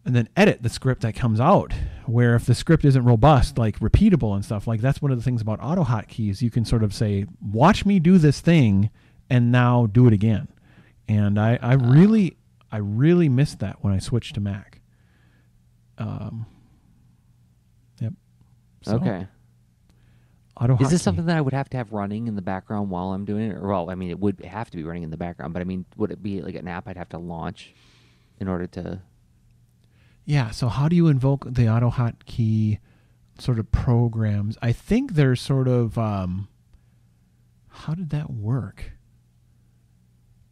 and 0.04 0.14
then 0.14 0.28
edit 0.36 0.62
the 0.62 0.68
script 0.68 1.02
that 1.02 1.14
comes 1.14 1.40
out. 1.40 1.72
Where 2.06 2.34
if 2.34 2.46
the 2.46 2.54
script 2.54 2.84
isn't 2.84 3.04
robust, 3.04 3.58
like 3.58 3.78
repeatable 3.78 4.34
and 4.34 4.44
stuff, 4.44 4.66
like 4.66 4.80
that's 4.80 5.00
one 5.02 5.10
of 5.10 5.18
the 5.18 5.24
things 5.24 5.40
about 5.40 5.60
AutoHotkeys. 5.60 6.42
You 6.42 6.50
can 6.50 6.64
sort 6.64 6.82
of 6.82 6.94
say, 6.94 7.26
"Watch 7.42 7.84
me 7.86 7.98
do 7.98 8.18
this 8.18 8.40
thing," 8.40 8.90
and 9.28 9.52
now 9.52 9.86
do 9.86 10.06
it 10.06 10.12
again. 10.12 10.48
And 11.08 11.38
I, 11.38 11.58
I 11.60 11.74
really, 11.74 12.36
I 12.72 12.78
really 12.78 13.28
missed 13.28 13.60
that 13.60 13.82
when 13.82 13.92
I 13.92 13.98
switched 13.98 14.34
to 14.34 14.40
Mac. 14.40 14.80
Um. 15.98 16.46
Yep. 18.00 18.12
So, 18.82 18.96
Okay. 18.96 19.26
Auto 20.60 20.76
Is 20.78 20.90
this 20.90 21.02
something 21.02 21.26
that 21.26 21.36
I 21.36 21.40
would 21.40 21.52
have 21.52 21.68
to 21.70 21.76
have 21.76 21.92
running 21.92 22.28
in 22.28 22.36
the 22.36 22.42
background 22.42 22.88
while 22.88 23.12
I'm 23.12 23.24
doing 23.24 23.50
it? 23.50 23.56
Or 23.56 23.68
well, 23.68 23.90
I 23.90 23.96
mean, 23.96 24.10
it 24.10 24.20
would 24.20 24.44
have 24.44 24.70
to 24.70 24.76
be 24.76 24.84
running 24.84 25.02
in 25.02 25.10
the 25.10 25.16
background, 25.16 25.52
but 25.52 25.60
I 25.60 25.64
mean, 25.64 25.84
would 25.96 26.12
it 26.12 26.22
be 26.22 26.42
like 26.42 26.54
an 26.54 26.68
app 26.68 26.86
I'd 26.86 26.96
have 26.96 27.08
to 27.10 27.18
launch 27.18 27.74
in 28.38 28.46
order 28.46 28.66
to? 28.68 29.00
Yeah. 30.24 30.50
So 30.50 30.68
how 30.68 30.88
do 30.88 30.94
you 30.94 31.08
invoke 31.08 31.44
the 31.44 31.62
AutoHotkey 31.62 32.78
sort 33.38 33.58
of 33.58 33.72
programs? 33.72 34.56
I 34.62 34.70
think 34.70 35.14
there's 35.14 35.40
sort 35.40 35.66
of 35.66 35.98
um, 35.98 36.48
how 37.68 37.94
did 37.94 38.10
that 38.10 38.30
work? 38.30 38.92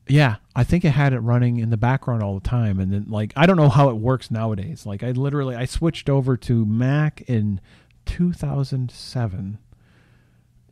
Yeah, 0.08 0.36
I 0.56 0.64
think 0.64 0.84
it 0.84 0.90
had 0.90 1.12
it 1.12 1.20
running 1.20 1.58
in 1.58 1.70
the 1.70 1.76
background 1.76 2.22
all 2.22 2.34
the 2.34 2.46
time, 2.46 2.80
and 2.80 2.92
then 2.92 3.06
like 3.08 3.32
I 3.36 3.46
don't 3.46 3.56
know 3.56 3.68
how 3.68 3.88
it 3.88 3.96
works 3.96 4.30
nowadays. 4.30 4.84
Like 4.84 5.02
I 5.02 5.12
literally 5.12 5.54
I 5.54 5.64
switched 5.64 6.10
over 6.10 6.36
to 6.38 6.66
Mac 6.66 7.22
in 7.22 7.60
2007. 8.06 9.58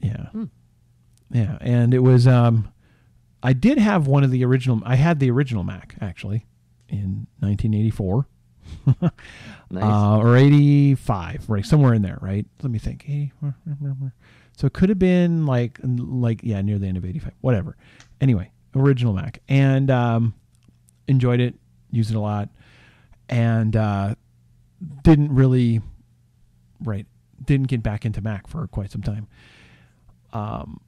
Yeah, 0.02 0.26
Hmm. 0.32 0.44
yeah, 1.30 1.58
and 1.60 1.92
it 1.94 1.98
was 2.00 2.26
um, 2.26 2.72
I 3.42 3.52
did 3.52 3.78
have 3.78 4.06
one 4.06 4.24
of 4.24 4.30
the 4.30 4.44
original. 4.44 4.80
I 4.84 4.96
had 4.96 5.20
the 5.20 5.30
original 5.30 5.62
Mac 5.64 5.94
actually 6.00 6.46
in 6.88 7.26
1984. 7.40 8.26
Nice. 9.72 9.84
Uh, 9.84 10.18
or 10.18 10.36
85, 10.36 11.48
right? 11.48 11.64
Somewhere 11.64 11.94
in 11.94 12.02
there, 12.02 12.18
right? 12.20 12.44
Let 12.60 12.72
me 12.72 12.80
think. 12.80 13.04
80, 13.08 13.32
so 14.56 14.66
it 14.66 14.72
could 14.72 14.88
have 14.88 14.98
been 14.98 15.46
like, 15.46 15.78
like 15.84 16.40
yeah, 16.42 16.60
near 16.60 16.76
the 16.78 16.88
end 16.88 16.96
of 16.96 17.04
85, 17.04 17.32
whatever. 17.40 17.76
Anyway, 18.20 18.50
original 18.74 19.12
Mac. 19.12 19.40
And 19.48 19.88
um, 19.92 20.34
enjoyed 21.06 21.38
it, 21.38 21.54
used 21.92 22.10
it 22.10 22.16
a 22.16 22.20
lot, 22.20 22.48
and 23.28 23.76
uh, 23.76 24.16
didn't 25.04 25.32
really, 25.32 25.82
right, 26.82 27.06
didn't 27.44 27.68
get 27.68 27.82
back 27.84 28.04
into 28.04 28.20
Mac 28.20 28.48
for 28.48 28.66
quite 28.66 28.90
some 28.90 29.02
time. 29.02 29.28
Um, 30.32 30.80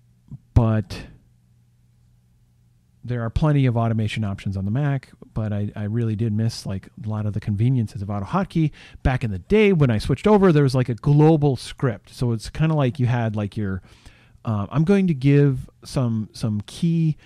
but 0.54 1.06
there 3.04 3.22
are 3.22 3.30
plenty 3.30 3.66
of 3.66 3.76
automation 3.76 4.22
options 4.22 4.56
on 4.56 4.64
the 4.64 4.70
Mac, 4.70 5.10
but 5.34 5.52
I, 5.52 5.72
I 5.74 5.84
really 5.84 6.14
did 6.14 6.32
miss 6.32 6.66
like 6.66 6.88
a 7.04 7.08
lot 7.08 7.26
of 7.26 7.32
the 7.32 7.40
conveniences 7.40 8.00
of 8.02 8.08
AutoHotkey. 8.08 8.70
Back 9.02 9.24
in 9.24 9.30
the 9.30 9.40
day 9.40 9.72
when 9.72 9.90
I 9.90 9.98
switched 9.98 10.26
over, 10.26 10.52
there 10.52 10.62
was 10.62 10.74
like 10.74 10.88
a 10.88 10.94
global 10.94 11.56
script, 11.56 12.10
so 12.10 12.32
it's 12.32 12.48
kind 12.50 12.70
of 12.70 12.78
like 12.78 12.98
you 12.98 13.06
had 13.06 13.34
like 13.34 13.56
your. 13.56 13.82
Uh, 14.44 14.66
I'm 14.70 14.84
going 14.84 15.06
to 15.06 15.14
give 15.14 15.70
some 15.84 16.28
some 16.32 16.62
key 16.62 17.16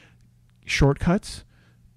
shortcuts 0.65 1.45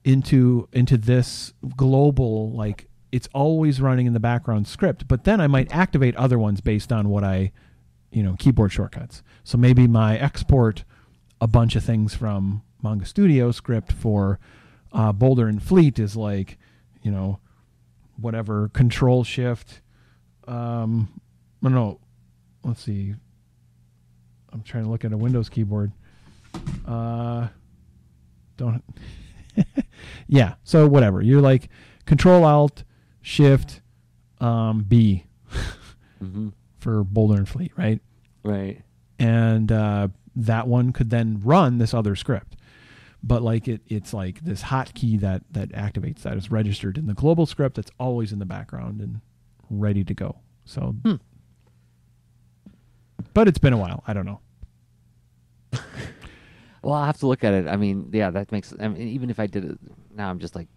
into 0.03 0.67
into 0.71 0.97
this 0.97 1.53
global 1.75 2.51
like 2.51 2.89
it's 3.11 3.27
always 3.33 3.81
running 3.81 4.05
in 4.05 4.13
the 4.13 4.19
background 4.19 4.67
script, 4.67 5.07
but 5.07 5.23
then 5.23 5.41
I 5.41 5.47
might 5.47 5.73
activate 5.73 6.15
other 6.15 6.37
ones 6.37 6.61
based 6.61 6.91
on 6.91 7.09
what 7.09 7.23
I, 7.23 7.51
you 8.11 8.23
know, 8.23 8.35
keyboard 8.39 8.71
shortcuts. 8.71 9.23
So 9.43 9.57
maybe 9.57 9.87
my 9.87 10.17
export 10.17 10.83
a 11.41 11.47
bunch 11.47 11.75
of 11.75 11.83
things 11.83 12.15
from 12.15 12.63
Manga 12.81 13.05
Studio 13.05 13.51
script 13.51 13.91
for 13.91 14.39
uh, 14.91 15.11
Boulder 15.11 15.47
and 15.47 15.61
Fleet 15.61 15.99
is 15.99 16.15
like, 16.15 16.57
you 17.01 17.11
know, 17.11 17.39
whatever 18.19 18.69
Control 18.69 19.23
Shift. 19.23 19.81
Um, 20.47 21.21
I 21.61 21.67
don't 21.67 21.75
know. 21.75 21.99
Let's 22.63 22.83
see. 22.83 23.15
I'm 24.51 24.63
trying 24.63 24.83
to 24.85 24.89
look 24.89 25.05
at 25.05 25.13
a 25.13 25.17
Windows 25.17 25.47
keyboard. 25.49 25.91
Uh, 26.85 27.47
don't. 28.57 28.83
yeah. 30.27 30.55
So 30.63 30.87
whatever. 30.87 31.21
You're 31.21 31.41
like 31.41 31.69
Control 32.05 32.43
Alt 32.43 32.83
Shift 33.21 33.81
um, 34.41 34.83
B 34.87 35.25
hmm 36.19 36.49
for 36.79 37.03
Boulder 37.03 37.35
and 37.35 37.47
Fleet, 37.49 37.71
right? 37.77 38.01
Right. 38.43 38.81
and 39.19 39.71
uh, 39.71 40.07
that 40.35 40.67
one 40.67 40.93
could 40.93 41.09
then 41.09 41.41
run 41.43 41.77
this 41.77 41.93
other 41.93 42.15
script. 42.15 42.55
But 43.21 43.41
like 43.41 43.67
it, 43.67 43.81
it's 43.87 44.13
like 44.13 44.39
this 44.41 44.63
hotkey 44.63 45.19
that 45.19 45.43
that 45.51 45.69
activates 45.73 46.21
that 46.21 46.37
is 46.37 46.49
registered 46.49 46.97
in 46.97 47.05
the 47.07 47.13
global 47.13 47.45
script 47.45 47.75
that's 47.75 47.91
always 47.99 48.31
in 48.31 48.39
the 48.39 48.45
background 48.45 49.01
and 49.01 49.19
ready 49.69 50.03
to 50.05 50.13
go. 50.13 50.37
So, 50.63 50.95
Hmm. 51.03 51.15
but 53.33 53.47
it's 53.49 53.57
been 53.59 53.73
a 53.73 53.77
while. 53.77 54.03
I 54.07 54.13
don't 54.13 54.25
know. 54.25 54.39
Well, 56.81 56.93
I'll 56.93 57.05
have 57.07 57.17
to 57.19 57.27
look 57.27 57.43
at 57.43 57.53
it. 57.53 57.67
I 57.67 57.75
mean, 57.75 58.09
yeah, 58.13 58.29
that 58.29 58.53
makes. 58.53 58.73
I 58.79 58.87
mean, 58.87 59.05
even 59.09 59.29
if 59.29 59.37
I 59.37 59.47
did 59.47 59.65
it 59.65 59.77
now, 60.15 60.29
I'm 60.29 60.39
just 60.39 60.55
like, 60.55 60.69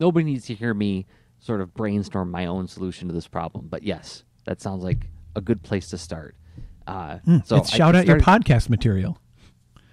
nobody 0.00 0.24
needs 0.24 0.46
to 0.46 0.54
hear 0.54 0.72
me 0.72 1.04
sort 1.38 1.60
of 1.60 1.74
brainstorm 1.74 2.30
my 2.30 2.46
own 2.46 2.66
solution 2.66 3.06
to 3.08 3.12
this 3.14 3.28
problem. 3.28 3.66
But 3.68 3.82
yes, 3.82 4.24
that 4.44 4.60
sounds 4.60 4.84
like 4.84 5.06
a 5.36 5.40
good 5.40 5.62
place 5.62 5.88
to 5.90 5.98
start. 5.98 6.36
Uh, 6.86 7.18
so 7.44 7.56
it's 7.56 7.72
I 7.72 7.76
shout 7.76 7.96
out 7.96 8.06
your 8.06 8.20
started- 8.20 8.46
podcast 8.46 8.68
material. 8.68 9.18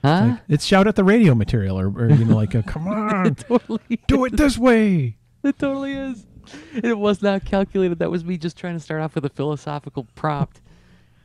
Huh? 0.04 0.30
Like, 0.32 0.40
it's 0.50 0.66
shout 0.66 0.88
out 0.88 0.96
the 0.96 1.04
radio 1.04 1.36
material, 1.36 1.80
or, 1.80 1.88
or 1.88 2.10
you 2.10 2.26
know, 2.26 2.36
like 2.36 2.56
a, 2.56 2.64
come 2.68 2.88
on, 2.88 3.36
totally. 3.36 4.00
do 4.08 4.26
it 4.26 4.36
this 4.36 4.58
way. 4.58 5.18
It 5.44 5.60
totally 5.60 5.94
is. 5.94 6.26
It 6.74 6.98
was 6.98 7.22
not 7.22 7.46
calculated. 7.46 8.00
That 8.00 8.10
was 8.10 8.26
me 8.26 8.38
just 8.38 8.58
trying 8.58 8.74
to 8.74 8.80
start 8.80 9.02
off 9.02 9.14
with 9.14 9.26
a 9.26 9.30
philosophical 9.30 10.08
prompt. 10.16 10.60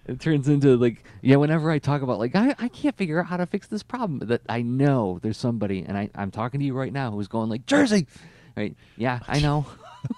It 0.06 0.20
turns 0.20 0.48
into 0.48 0.76
like, 0.76 1.02
yeah, 1.22 1.36
whenever 1.36 1.70
I 1.70 1.78
talk 1.78 2.02
about 2.02 2.18
like 2.18 2.36
I, 2.36 2.54
I 2.58 2.68
can't 2.68 2.96
figure 2.96 3.18
out 3.18 3.26
how 3.26 3.38
to 3.38 3.46
fix 3.46 3.66
this 3.66 3.82
problem, 3.82 4.20
that 4.28 4.42
I 4.48 4.62
know 4.62 5.18
there's 5.22 5.38
somebody 5.38 5.82
and 5.86 5.96
I, 5.96 6.10
I'm 6.14 6.30
talking 6.30 6.60
to 6.60 6.66
you 6.66 6.74
right 6.74 6.92
now 6.92 7.10
who's 7.10 7.28
going 7.28 7.48
like, 7.48 7.66
Jerzy. 7.66 8.06
Right. 8.56 8.76
Yeah, 8.96 9.20
I 9.26 9.40
know. 9.40 9.66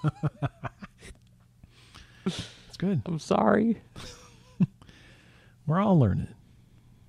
Good. 2.78 3.02
I'm 3.06 3.18
sorry. 3.18 3.82
We're 5.66 5.80
all 5.80 5.98
learning. 5.98 6.28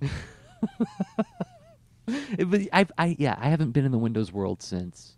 It- 0.00 0.10
but 2.50 2.60
I've, 2.72 2.92
I 2.98 3.16
yeah, 3.18 3.36
I 3.38 3.48
haven't 3.48 3.70
been 3.70 3.84
in 3.84 3.92
the 3.92 3.98
Windows 3.98 4.32
world 4.32 4.62
since 4.62 5.16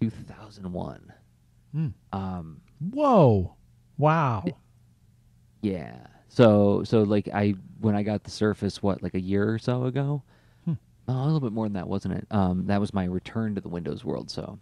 2001. 0.00 1.12
Hmm. 1.72 1.86
Um, 2.12 2.60
Whoa! 2.80 3.54
Wow! 3.98 4.44
yeah. 5.62 6.06
So 6.28 6.82
so 6.84 7.02
like 7.02 7.28
I 7.32 7.54
when 7.80 7.94
I 7.94 8.02
got 8.02 8.24
the 8.24 8.30
Surface, 8.30 8.82
what 8.82 9.02
like 9.02 9.14
a 9.14 9.20
year 9.20 9.52
or 9.52 9.58
so 9.58 9.84
ago, 9.84 10.22
Hmm. 10.64 10.72
oh, 11.06 11.22
a 11.22 11.24
little 11.24 11.40
bit 11.40 11.52
more 11.52 11.66
than 11.66 11.74
that, 11.74 11.86
wasn't 11.88 12.14
it? 12.14 12.26
Um, 12.30 12.66
that 12.66 12.80
was 12.80 12.92
my 12.94 13.04
return 13.04 13.54
to 13.56 13.60
the 13.60 13.68
Windows 13.68 14.04
world. 14.04 14.30
So 14.30 14.58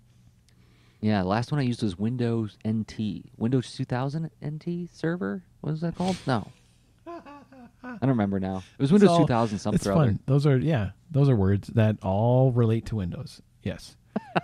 yeah, 1.00 1.23
the 1.23 1.28
last 1.28 1.50
one 1.52 1.61
I 1.61 1.64
used 1.64 1.83
was 1.83 1.99
Windows 1.99 2.57
NT, 2.67 3.26
Windows 3.37 3.73
2000 3.75 4.31
NT 4.45 4.88
server. 4.93 5.45
What 5.61 5.71
was 5.73 5.81
that 5.83 5.95
called? 5.97 6.17
No. 6.26 6.50
I 7.07 7.97
don't 8.00 8.11
remember 8.11 8.38
now. 8.40 8.62
It 8.78 8.83
was 8.83 8.93
Windows 8.93 9.11
all- 9.11 9.21
2000 9.21 9.59
something 9.59 9.76
It's 9.76 9.87
or 9.87 9.93
other. 9.93 10.07
fun. 10.07 10.19
Those 10.26 10.47
are 10.47 10.59
yeah. 10.59 10.90
Those 11.11 11.28
are 11.28 11.37
words 11.37 11.69
that 11.69 11.97
all 12.02 12.52
relate 12.52 12.87
to 12.87 12.97
Windows. 12.97 13.40
Yes. 13.62 13.97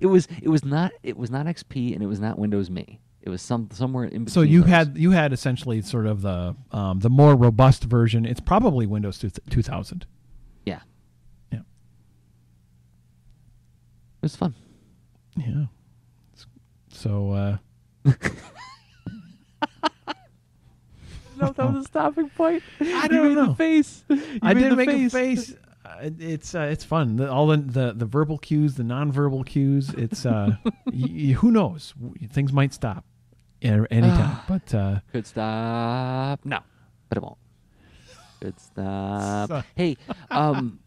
It 0.00 0.06
was 0.06 0.26
it 0.42 0.48
was 0.48 0.64
not 0.64 0.90
it 1.04 1.16
was 1.16 1.30
not 1.30 1.46
XP 1.46 1.92
and 1.94 2.02
it 2.02 2.06
was 2.06 2.18
not 2.20 2.36
Windows 2.38 2.68
Me. 2.70 2.98
It 3.22 3.28
was 3.30 3.40
some 3.42 3.68
somewhere 3.72 4.04
in 4.04 4.24
between. 4.24 4.28
So 4.28 4.40
you 4.42 4.60
those. 4.62 4.70
had 4.70 4.98
you 4.98 5.12
had 5.12 5.32
essentially 5.32 5.82
sort 5.82 6.06
of 6.06 6.22
the 6.22 6.56
um, 6.72 6.98
the 7.00 7.08
more 7.10 7.34
robust 7.36 7.84
version. 7.84 8.24
It's 8.26 8.40
probably 8.40 8.86
Windows 8.86 9.18
two, 9.18 9.30
2000. 9.50 10.06
yeah. 10.66 10.80
Yeah. 11.52 11.58
It 11.58 11.64
was 14.22 14.34
fun. 14.36 14.54
Yeah. 15.36 15.66
So 16.98 17.30
uh, 17.32 17.56
No, 21.40 21.52
that 21.52 21.72
was 21.72 21.84
a 21.84 21.88
stopping 21.88 22.28
point. 22.30 22.64
I 22.80 23.06
don't 23.06 23.34
know. 23.34 23.54
face. 23.54 24.04
I 24.42 24.54
did 24.54 24.76
make 24.76 24.88
a 24.88 25.08
face. 25.08 25.54
Uh, 25.84 26.10
it's 26.18 26.52
uh, 26.54 26.62
it's 26.62 26.82
fun. 26.84 27.14
The, 27.16 27.30
all 27.30 27.46
the, 27.46 27.58
the 27.58 27.92
the 27.92 28.06
verbal 28.06 28.38
cues, 28.38 28.74
the 28.74 28.82
nonverbal 28.82 29.46
cues. 29.46 29.90
It's 29.90 30.26
uh, 30.26 30.56
y- 30.64 30.72
y- 30.92 31.32
who 31.38 31.52
knows? 31.52 31.94
Things 32.32 32.52
might 32.52 32.74
stop 32.74 33.04
at 33.62 33.86
any 33.92 34.08
time. 34.08 34.38
but 34.48 34.74
uh, 34.74 35.00
Could 35.12 35.26
stop. 35.26 36.40
No, 36.44 36.58
but 37.08 37.18
it 37.18 37.22
won't. 37.22 37.38
Could 38.40 38.58
stop. 38.58 39.64
Hey, 39.76 39.96
um, 40.32 40.80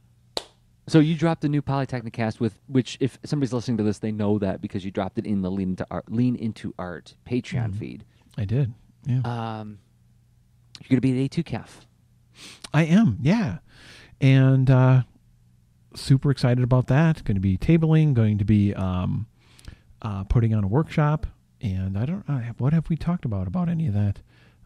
so 0.88 1.00
you 1.00 1.16
dropped 1.16 1.44
a 1.46 1.50
new 1.50 1.62
Polytechnicast 1.62 2.40
with 2.40 2.60
which, 2.68 2.98
if 3.00 3.20
somebody's 3.24 3.54
listening 3.54 3.78
to 3.78 3.84
this, 3.84 4.00
they 4.00 4.12
know 4.12 4.40
that 4.40 4.62
because 4.62 4.84
you 4.84 4.92
dropped 4.92 5.18
it 5.18 5.26
in 5.26 5.42
the 5.42 5.52
Lean 5.52 5.70
into 5.72 5.88
Art, 5.92 6.12
Lean 6.12 6.36
into 6.36 6.74
Art 6.80 7.16
Patreon 7.26 7.72
Mhm. 7.72 7.76
feed. 7.76 8.06
I 8.38 8.46
did. 8.46 8.74
Yeah. 9.06 9.22
Um, 9.24 9.80
you're 10.82 10.90
gonna 10.90 11.02
be 11.02 11.12
at 11.12 11.32
A2CAF. 11.32 11.86
I 12.74 12.84
am, 12.86 13.18
yeah. 13.22 13.58
And 14.20 14.70
uh, 14.70 15.04
super 15.96 16.32
excited 16.32 16.64
about 16.64 16.88
that. 16.88 17.24
Going 17.24 17.36
to 17.36 17.42
be 17.42 17.58
tabling, 17.58 18.14
going 18.14 18.38
to 18.38 18.46
be 18.46 18.74
um, 18.76 19.28
uh, 20.02 20.24
putting 20.26 20.54
on 20.54 20.64
a 20.64 20.68
workshop. 20.68 21.28
And 21.62 21.98
I 21.98 22.06
don't 22.06 22.28
know, 22.30 22.42
what 22.58 22.74
have 22.74 22.90
we 22.90 22.96
talked 22.96 23.26
about 23.26 23.48
about 23.48 23.68
any 23.70 23.88
of 23.88 23.94
that? 23.94 24.22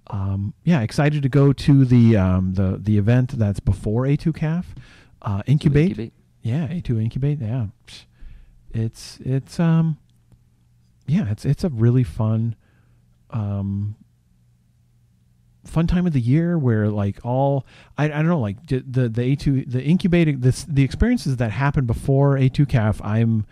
Um, 0.07 0.53
yeah, 0.63 0.81
excited 0.81 1.24
to 1.24 1.29
go 1.29 1.51
to 1.51 1.84
the 1.86 2.15
um, 2.15 2.53
the 2.53 2.77
the 2.79 2.98
event 3.00 3.31
that's 3.31 3.60
before 3.60 4.03
A2CAF. 4.03 4.65
Uh, 5.25 5.41
Inkubate. 5.44 5.96
Inkubate. 5.96 6.12
Yeah, 6.41 6.67
A2Inkubate. 6.67 7.41
Yeah. 7.41 7.67
It's 8.72 9.17
it's 9.25 9.60
um 9.60 9.98
yeah, 11.08 11.29
it's 11.32 11.44
it's 11.46 11.63
a 11.63 11.70
really 11.70 12.03
fun 12.03 12.55
um 13.32 13.96
fun 15.65 15.88
time 15.88 16.05
of 16.05 16.13
the 16.13 16.22
year 16.22 16.58
where 16.60 16.89
like 16.89 17.20
all 17.25 17.65
I, 17.98 18.05
I 18.05 18.08
don't 18.10 18.27
know 18.27 18.39
like 18.39 18.67
the 18.67 18.82
the 18.82 19.10
A2 19.10 19.72
the 19.72 19.84
incubating 19.84 20.41
this 20.41 20.63
the 20.65 20.84
experiences 20.84 21.38
that 21.38 21.50
happened 21.51 21.88
before 21.88 22.36
A2CAF 22.36 23.03
I'm 23.03 23.46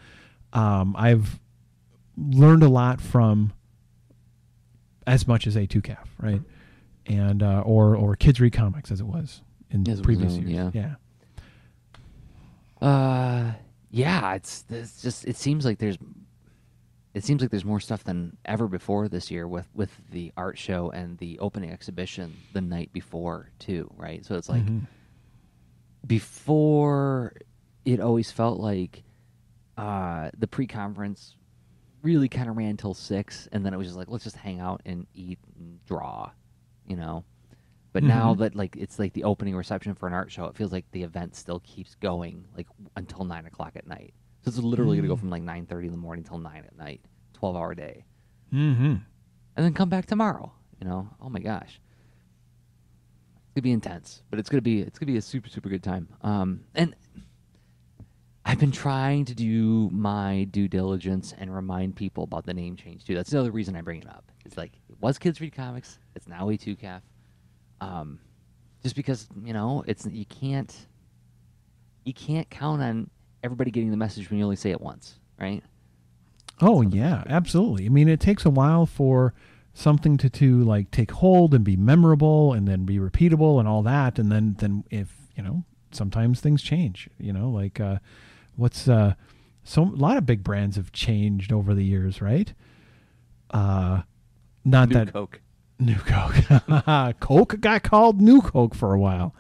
um 0.53 0.95
I've 0.97 1.39
learned 2.15 2.62
a 2.62 2.69
lot 2.69 3.01
from 3.01 3.53
as 5.07 5.27
much 5.27 5.47
as 5.47 5.55
A2CAF, 5.55 6.05
right? 6.19 6.41
And 7.07 7.41
uh 7.41 7.62
or 7.65 7.95
or 7.95 8.15
Kids 8.15 8.39
Read 8.39 8.53
Comics 8.53 8.91
as 8.91 8.99
it 8.99 9.07
was 9.07 9.41
in 9.71 9.81
it 9.81 9.89
was 9.89 10.01
previous 10.01 10.33
known, 10.33 10.47
years. 10.47 10.71
yeah. 10.75 10.81
yeah. 10.81 10.95
Uh, 12.83 13.53
yeah, 13.91 14.33
it's 14.33 14.65
it's 14.69 15.01
just 15.01 15.25
it 15.25 15.37
seems 15.37 15.63
like 15.65 15.77
there's 15.79 15.97
it 17.13 17.23
seems 17.23 17.41
like 17.41 17.49
there's 17.51 17.63
more 17.63 17.79
stuff 17.79 18.03
than 18.03 18.35
ever 18.43 18.67
before 18.67 19.07
this 19.07 19.31
year 19.31 19.47
with 19.47 19.67
with 19.73 19.91
the 20.11 20.33
art 20.35 20.57
show 20.57 20.89
and 20.91 21.17
the 21.19 21.39
opening 21.39 21.71
exhibition 21.71 22.35
the 22.53 22.59
night 22.61 22.91
before 22.91 23.49
too, 23.59 23.89
right? 23.95 24.25
So 24.25 24.35
it's 24.35 24.49
like 24.49 24.65
Mhm. 24.65 24.87
before 26.05 27.33
it 27.85 27.99
always 27.99 28.31
felt 28.31 28.59
like 28.59 29.03
uh 29.77 30.29
the 30.37 30.47
pre-conference 30.47 31.35
really 32.01 32.27
kind 32.27 32.49
of 32.49 32.57
ran 32.57 32.75
till 32.75 32.93
6 32.93 33.47
and 33.53 33.65
then 33.65 33.73
it 33.73 33.77
was 33.77 33.87
just 33.87 33.97
like 33.97 34.09
let's 34.09 34.23
just 34.25 34.35
hang 34.35 34.59
out 34.59 34.81
and 34.85 35.07
eat 35.13 35.39
and 35.57 35.83
draw, 35.85 36.29
you 36.87 36.95
know. 36.97 37.23
But 37.93 38.03
now 38.03 38.34
Mhm. 38.34 38.39
that 38.39 38.56
like 38.56 38.75
it's 38.75 38.97
like 38.99 39.13
the 39.13 39.23
opening 39.23 39.56
reception 39.56 39.93
for 39.93 40.08
an 40.08 40.13
art 40.13 40.32
show, 40.32 40.45
it 40.45 40.56
feels 40.56 40.71
like 40.71 40.89
the 40.91 41.03
event 41.03 41.36
still 41.36 41.60
keeps 41.62 41.95
going 41.95 42.45
like 42.58 42.67
until 42.97 43.23
nine 43.23 43.45
o'clock 43.45 43.73
at 43.75 43.86
night. 43.88 44.13
So 44.41 44.49
it's 44.49 44.58
literally 44.58 44.97
gonna 44.97 45.08
go 45.08 45.15
Mm. 45.15 45.19
from 45.19 45.29
like 45.29 45.43
nine 45.43 45.65
thirty 45.67 45.86
in 45.88 45.91
the 45.93 45.97
morning 45.99 46.25
till 46.25 46.39
nine 46.39 46.63
at 46.65 46.75
night, 46.75 47.01
twelve 47.34 47.56
hour 47.56 47.73
day, 47.75 48.03
Mhm. 48.51 49.03
and 49.56 49.65
then 49.65 49.73
come 49.73 49.89
back 49.89 50.08
tomorrow. 50.08 50.51
You 50.82 50.88
know, 50.88 51.10
oh 51.21 51.29
my 51.29 51.39
gosh, 51.39 51.79
it's 53.45 53.53
gonna 53.56 53.62
be 53.63 53.71
intense, 53.71 54.23
but 54.29 54.39
it's 54.39 54.49
gonna 54.49 54.62
be 54.62 54.79
it's 54.82 54.97
gonna 54.99 55.12
be 55.12 55.17
a 55.17 55.21
super 55.21 55.47
super 55.49 55.69
good 55.69 55.84
time. 55.84 56.08
Um, 56.21 56.62
and 56.73 56.95
I've 58.45 58.60
been 58.60 58.71
trying 58.71 59.25
to 59.25 59.36
do 59.36 59.89
my 59.91 60.45
due 60.45 60.67
diligence 60.67 61.32
and 61.38 61.53
remind 61.53 61.95
people 61.95 62.23
about 62.25 62.45
the 62.45 62.53
name 62.53 62.75
change 62.75 63.06
too. 63.06 63.15
That's 63.15 63.32
another 63.32 63.51
reason 63.51 63.75
I 63.75 63.82
bring 63.82 64.01
it 64.01 64.10
up. 64.10 64.32
It's 64.45 64.58
like 64.58 64.73
it 64.89 64.99
was 64.99 65.17
Kids 65.17 65.39
Read 65.39 65.53
Comics. 65.53 65.99
It's 66.15 66.27
now 66.27 66.49
A2CAF. 66.49 67.01
Um, 67.81 68.19
just 68.81 68.95
because 68.95 69.27
you 69.43 69.53
know 69.53 69.83
it's 69.88 70.05
you 70.05 70.25
can't 70.25 70.75
you 72.05 72.13
can't 72.13 72.49
count 72.49 72.81
on 72.81 73.09
everybody 73.43 73.71
getting 73.71 73.91
the 73.91 73.97
message 73.97 74.29
when 74.29 74.39
you 74.39 74.45
only 74.45 74.55
say 74.55 74.71
it 74.71 74.81
once, 74.81 75.19
right? 75.39 75.63
Oh 76.62 76.81
yeah, 76.81 77.23
absolutely. 77.27 77.86
I 77.86 77.89
mean, 77.89 78.07
it 78.07 78.19
takes 78.19 78.45
a 78.45 78.49
while 78.49 78.86
for 78.86 79.33
something 79.73 80.17
to 80.17 80.29
to 80.29 80.62
like 80.63 80.91
take 80.91 81.12
hold 81.12 81.53
and 81.53 81.63
be 81.63 81.75
memorable 81.75 82.53
and 82.53 82.67
then 82.67 82.86
be 82.86 82.99
repeatable 82.99 83.59
and 83.59 83.67
all 83.67 83.81
that 83.81 84.19
and 84.19 84.31
then 84.31 84.55
then 84.59 84.83
if, 84.91 85.15
you 85.36 85.41
know, 85.41 85.63
sometimes 85.91 86.39
things 86.39 86.62
change, 86.62 87.09
you 87.17 87.33
know, 87.33 87.49
like 87.49 87.79
uh 87.79 87.97
what's 88.55 88.88
uh 88.88 89.15
so 89.63 89.81
a 89.81 89.86
lot 89.86 90.17
of 90.17 90.25
big 90.25 90.43
brands 90.43 90.75
have 90.75 90.91
changed 90.91 91.51
over 91.51 91.73
the 91.73 91.83
years, 91.83 92.21
right? 92.21 92.53
Uh 93.49 94.01
not 94.63 94.89
New 94.89 94.95
that 94.95 95.12
Coke. 95.12 95.41
New 95.79 95.95
Coke. 95.95 97.15
Coke 97.19 97.59
got 97.59 97.83
called 97.83 98.21
New 98.21 98.41
Coke 98.41 98.75
for 98.75 98.93
a 98.93 98.99
while. 98.99 99.33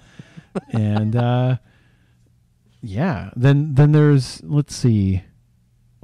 and 0.71 1.15
uh 1.15 1.57
yeah, 2.81 3.29
then 3.35 3.75
then 3.75 3.93
there's 3.93 4.43
let's 4.43 4.75
see. 4.75 5.23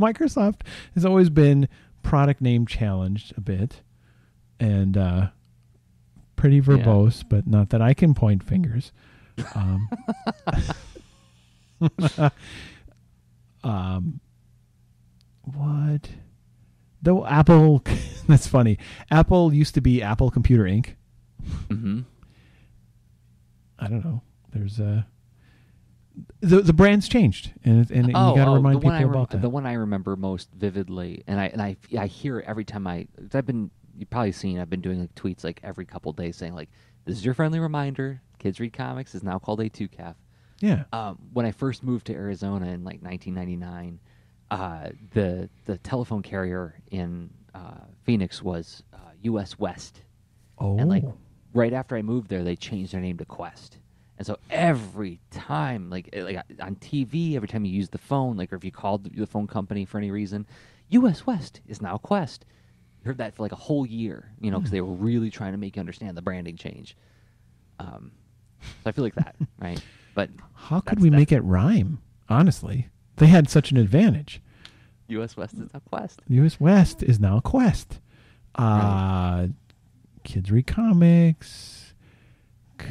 Microsoft 0.00 0.60
has 0.94 1.04
always 1.04 1.30
been 1.30 1.68
product 2.02 2.40
name 2.40 2.66
challenged 2.66 3.32
a 3.36 3.40
bit 3.40 3.82
and 4.60 4.96
uh 4.96 5.28
pretty 6.36 6.60
verbose, 6.60 7.24
but 7.28 7.46
not 7.46 7.70
that 7.70 7.82
I 7.82 7.94
can 7.94 8.14
point 8.14 8.42
fingers. 8.42 8.92
Um, 9.54 9.88
um 13.64 14.20
what? 15.42 16.08
Though 17.04 17.26
Apple 17.26 17.84
that's 18.26 18.46
funny. 18.46 18.78
Apple 19.10 19.52
used 19.52 19.74
to 19.74 19.82
be 19.82 20.02
Apple 20.02 20.30
Computer 20.30 20.64
Inc. 20.64 20.94
Mm-hmm. 21.68 22.00
I 23.78 23.88
don't 23.88 24.04
know. 24.04 24.22
There's 24.54 24.80
a 24.80 25.06
the 26.40 26.62
the 26.62 26.72
brand's 26.72 27.08
changed, 27.08 27.52
and 27.62 27.90
and 27.90 28.08
you 28.08 28.14
oh, 28.14 28.34
got 28.34 28.46
to 28.46 28.50
oh, 28.52 28.54
remind 28.54 28.80
people 28.80 28.92
rem- 28.92 29.10
about 29.10 29.30
that. 29.30 29.42
The 29.42 29.50
one 29.50 29.66
I 29.66 29.74
remember 29.74 30.16
most 30.16 30.48
vividly, 30.52 31.22
and 31.26 31.38
I 31.38 31.46
and 31.46 31.60
I 31.60 31.76
I 31.98 32.06
hear 32.06 32.38
it 32.38 32.46
every 32.48 32.64
time 32.64 32.86
I 32.86 33.06
I've 33.34 33.44
been 33.44 33.70
you've 33.96 34.08
probably 34.08 34.32
seen 34.32 34.58
I've 34.58 34.70
been 34.70 34.80
doing 34.80 35.00
like 35.00 35.14
tweets 35.14 35.44
like 35.44 35.60
every 35.62 35.84
couple 35.84 36.12
days 36.14 36.36
saying 36.36 36.54
like 36.54 36.70
this 37.04 37.18
is 37.18 37.24
your 37.24 37.34
friendly 37.34 37.58
reminder. 37.58 38.22
Kids 38.38 38.60
read 38.60 38.72
comics 38.72 39.14
is 39.14 39.22
now 39.22 39.38
called 39.38 39.60
A2CAF. 39.60 40.14
yeah. 40.60 40.84
Um, 40.92 41.18
when 41.34 41.44
I 41.44 41.52
first 41.52 41.82
moved 41.82 42.06
to 42.06 42.14
Arizona 42.14 42.66
in 42.66 42.84
like 42.84 43.02
1999, 43.02 44.00
uh, 44.50 44.90
the 45.12 45.48
the 45.64 45.78
telephone 45.78 46.22
carrier 46.22 46.80
in 46.90 47.30
uh, 47.54 47.80
Phoenix 48.04 48.42
was 48.42 48.82
uh, 48.92 48.98
U.S. 49.22 49.58
West, 49.58 50.02
Oh. 50.58 50.78
and 50.78 50.88
like 50.88 51.04
right 51.52 51.72
after 51.72 51.96
I 51.96 52.02
moved 52.02 52.28
there, 52.28 52.44
they 52.44 52.56
changed 52.56 52.92
their 52.92 53.00
name 53.00 53.16
to 53.18 53.24
Qwest. 53.24 53.78
And 54.16 54.24
so 54.26 54.38
every 54.50 55.20
time, 55.30 55.90
like 55.90 56.08
eh, 56.12 56.22
like 56.22 56.36
on 56.60 56.76
TV, 56.76 57.34
every 57.34 57.48
time 57.48 57.64
you 57.64 57.72
use 57.72 57.88
the 57.88 57.98
phone, 57.98 58.36
like 58.36 58.52
or 58.52 58.56
if 58.56 58.64
you 58.64 58.70
called 58.70 59.04
the 59.16 59.26
phone 59.26 59.46
company 59.48 59.84
for 59.84 59.98
any 59.98 60.10
reason, 60.12 60.46
U.S. 60.90 61.26
West 61.26 61.60
is 61.66 61.82
now 61.82 61.98
Qwest. 62.04 62.40
You 63.02 63.08
heard 63.08 63.18
that 63.18 63.34
for 63.34 63.42
like 63.42 63.52
a 63.52 63.56
whole 63.56 63.84
year, 63.84 64.30
you 64.40 64.50
know, 64.52 64.58
because 64.58 64.70
they 64.70 64.80
were 64.80 64.94
really 64.94 65.30
trying 65.30 65.52
to 65.52 65.58
make 65.58 65.74
you 65.76 65.80
understand 65.80 66.16
the 66.16 66.22
branding 66.22 66.56
change. 66.56 66.96
Um, 67.80 68.12
so 68.62 68.68
I 68.90 68.92
feel 68.92 69.04
like 69.04 69.16
that, 69.16 69.34
right? 69.60 69.80
But 70.14 70.30
How 70.54 70.78
could 70.80 71.00
we 71.00 71.10
make 71.10 71.32
it 71.32 71.40
rhyme? 71.42 71.98
Honestly, 72.28 72.88
they 73.16 73.26
had 73.26 73.48
such 73.48 73.70
an 73.70 73.76
advantage. 73.76 74.40
U.S. 75.08 75.36
West 75.36 75.54
is 75.54 75.68
a 75.74 75.80
quest. 75.80 76.22
U.S. 76.28 76.58
West 76.58 77.02
is 77.02 77.20
now 77.20 77.40
Qwest. 77.40 77.98
Uh, 78.54 79.48
Kids 80.24 80.50
read 80.50 80.66
comics. 80.66 81.92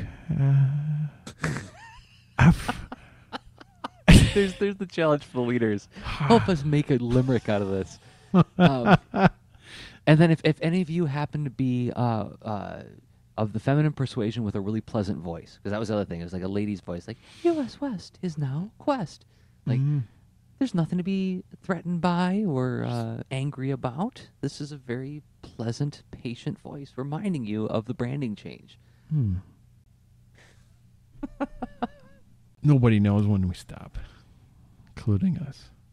There's 4.33 4.55
there's 4.55 4.75
the 4.77 4.87
challenge 4.87 5.23
for 5.23 5.37
the 5.37 5.41
leaders. 5.41 5.87
Help 6.03 6.49
us 6.49 6.63
make 6.63 6.89
a 6.89 6.95
limerick 6.95 7.49
out 7.49 7.61
of 7.61 7.69
this. 7.69 7.99
Um, 8.57 8.97
and 10.07 10.19
then 10.19 10.31
if, 10.31 10.41
if 10.43 10.57
any 10.61 10.81
of 10.81 10.89
you 10.89 11.05
happen 11.05 11.43
to 11.43 11.49
be 11.51 11.91
uh, 11.95 12.29
uh, 12.41 12.83
of 13.37 13.53
the 13.53 13.59
feminine 13.59 13.93
persuasion 13.93 14.43
with 14.43 14.55
a 14.55 14.61
really 14.61 14.81
pleasant 14.81 15.19
voice, 15.19 15.59
because 15.61 15.71
that 15.71 15.79
was 15.79 15.89
the 15.89 15.95
other 15.95 16.05
thing, 16.05 16.21
it 16.21 16.23
was 16.23 16.33
like 16.33 16.43
a 16.43 16.47
lady's 16.47 16.81
voice, 16.81 17.07
like 17.07 17.17
U.S. 17.43 17.79
West 17.79 18.17
is 18.21 18.37
now 18.37 18.71
Qwest. 18.79 19.19
Like 19.65 19.79
Mm. 19.79 20.03
there's 20.59 20.73
nothing 20.75 20.97
to 20.97 21.03
be 21.03 21.43
threatened 21.61 22.01
by 22.01 22.43
or 22.47 22.83
uh, 22.85 23.23
angry 23.31 23.71
about. 23.71 24.29
This 24.41 24.59
is 24.61 24.71
a 24.71 24.77
very 24.77 25.21
pleasant, 25.41 26.03
patient 26.11 26.59
voice 26.59 26.93
reminding 26.95 27.45
you 27.45 27.65
of 27.65 27.85
the 27.85 27.93
branding 27.93 28.35
change. 28.35 28.77
Hmm. 29.09 29.35
Nobody 32.63 32.99
knows 32.99 33.25
when 33.27 33.47
we 33.47 33.55
stop, 33.55 33.97
including 34.95 35.37
us. 35.37 35.69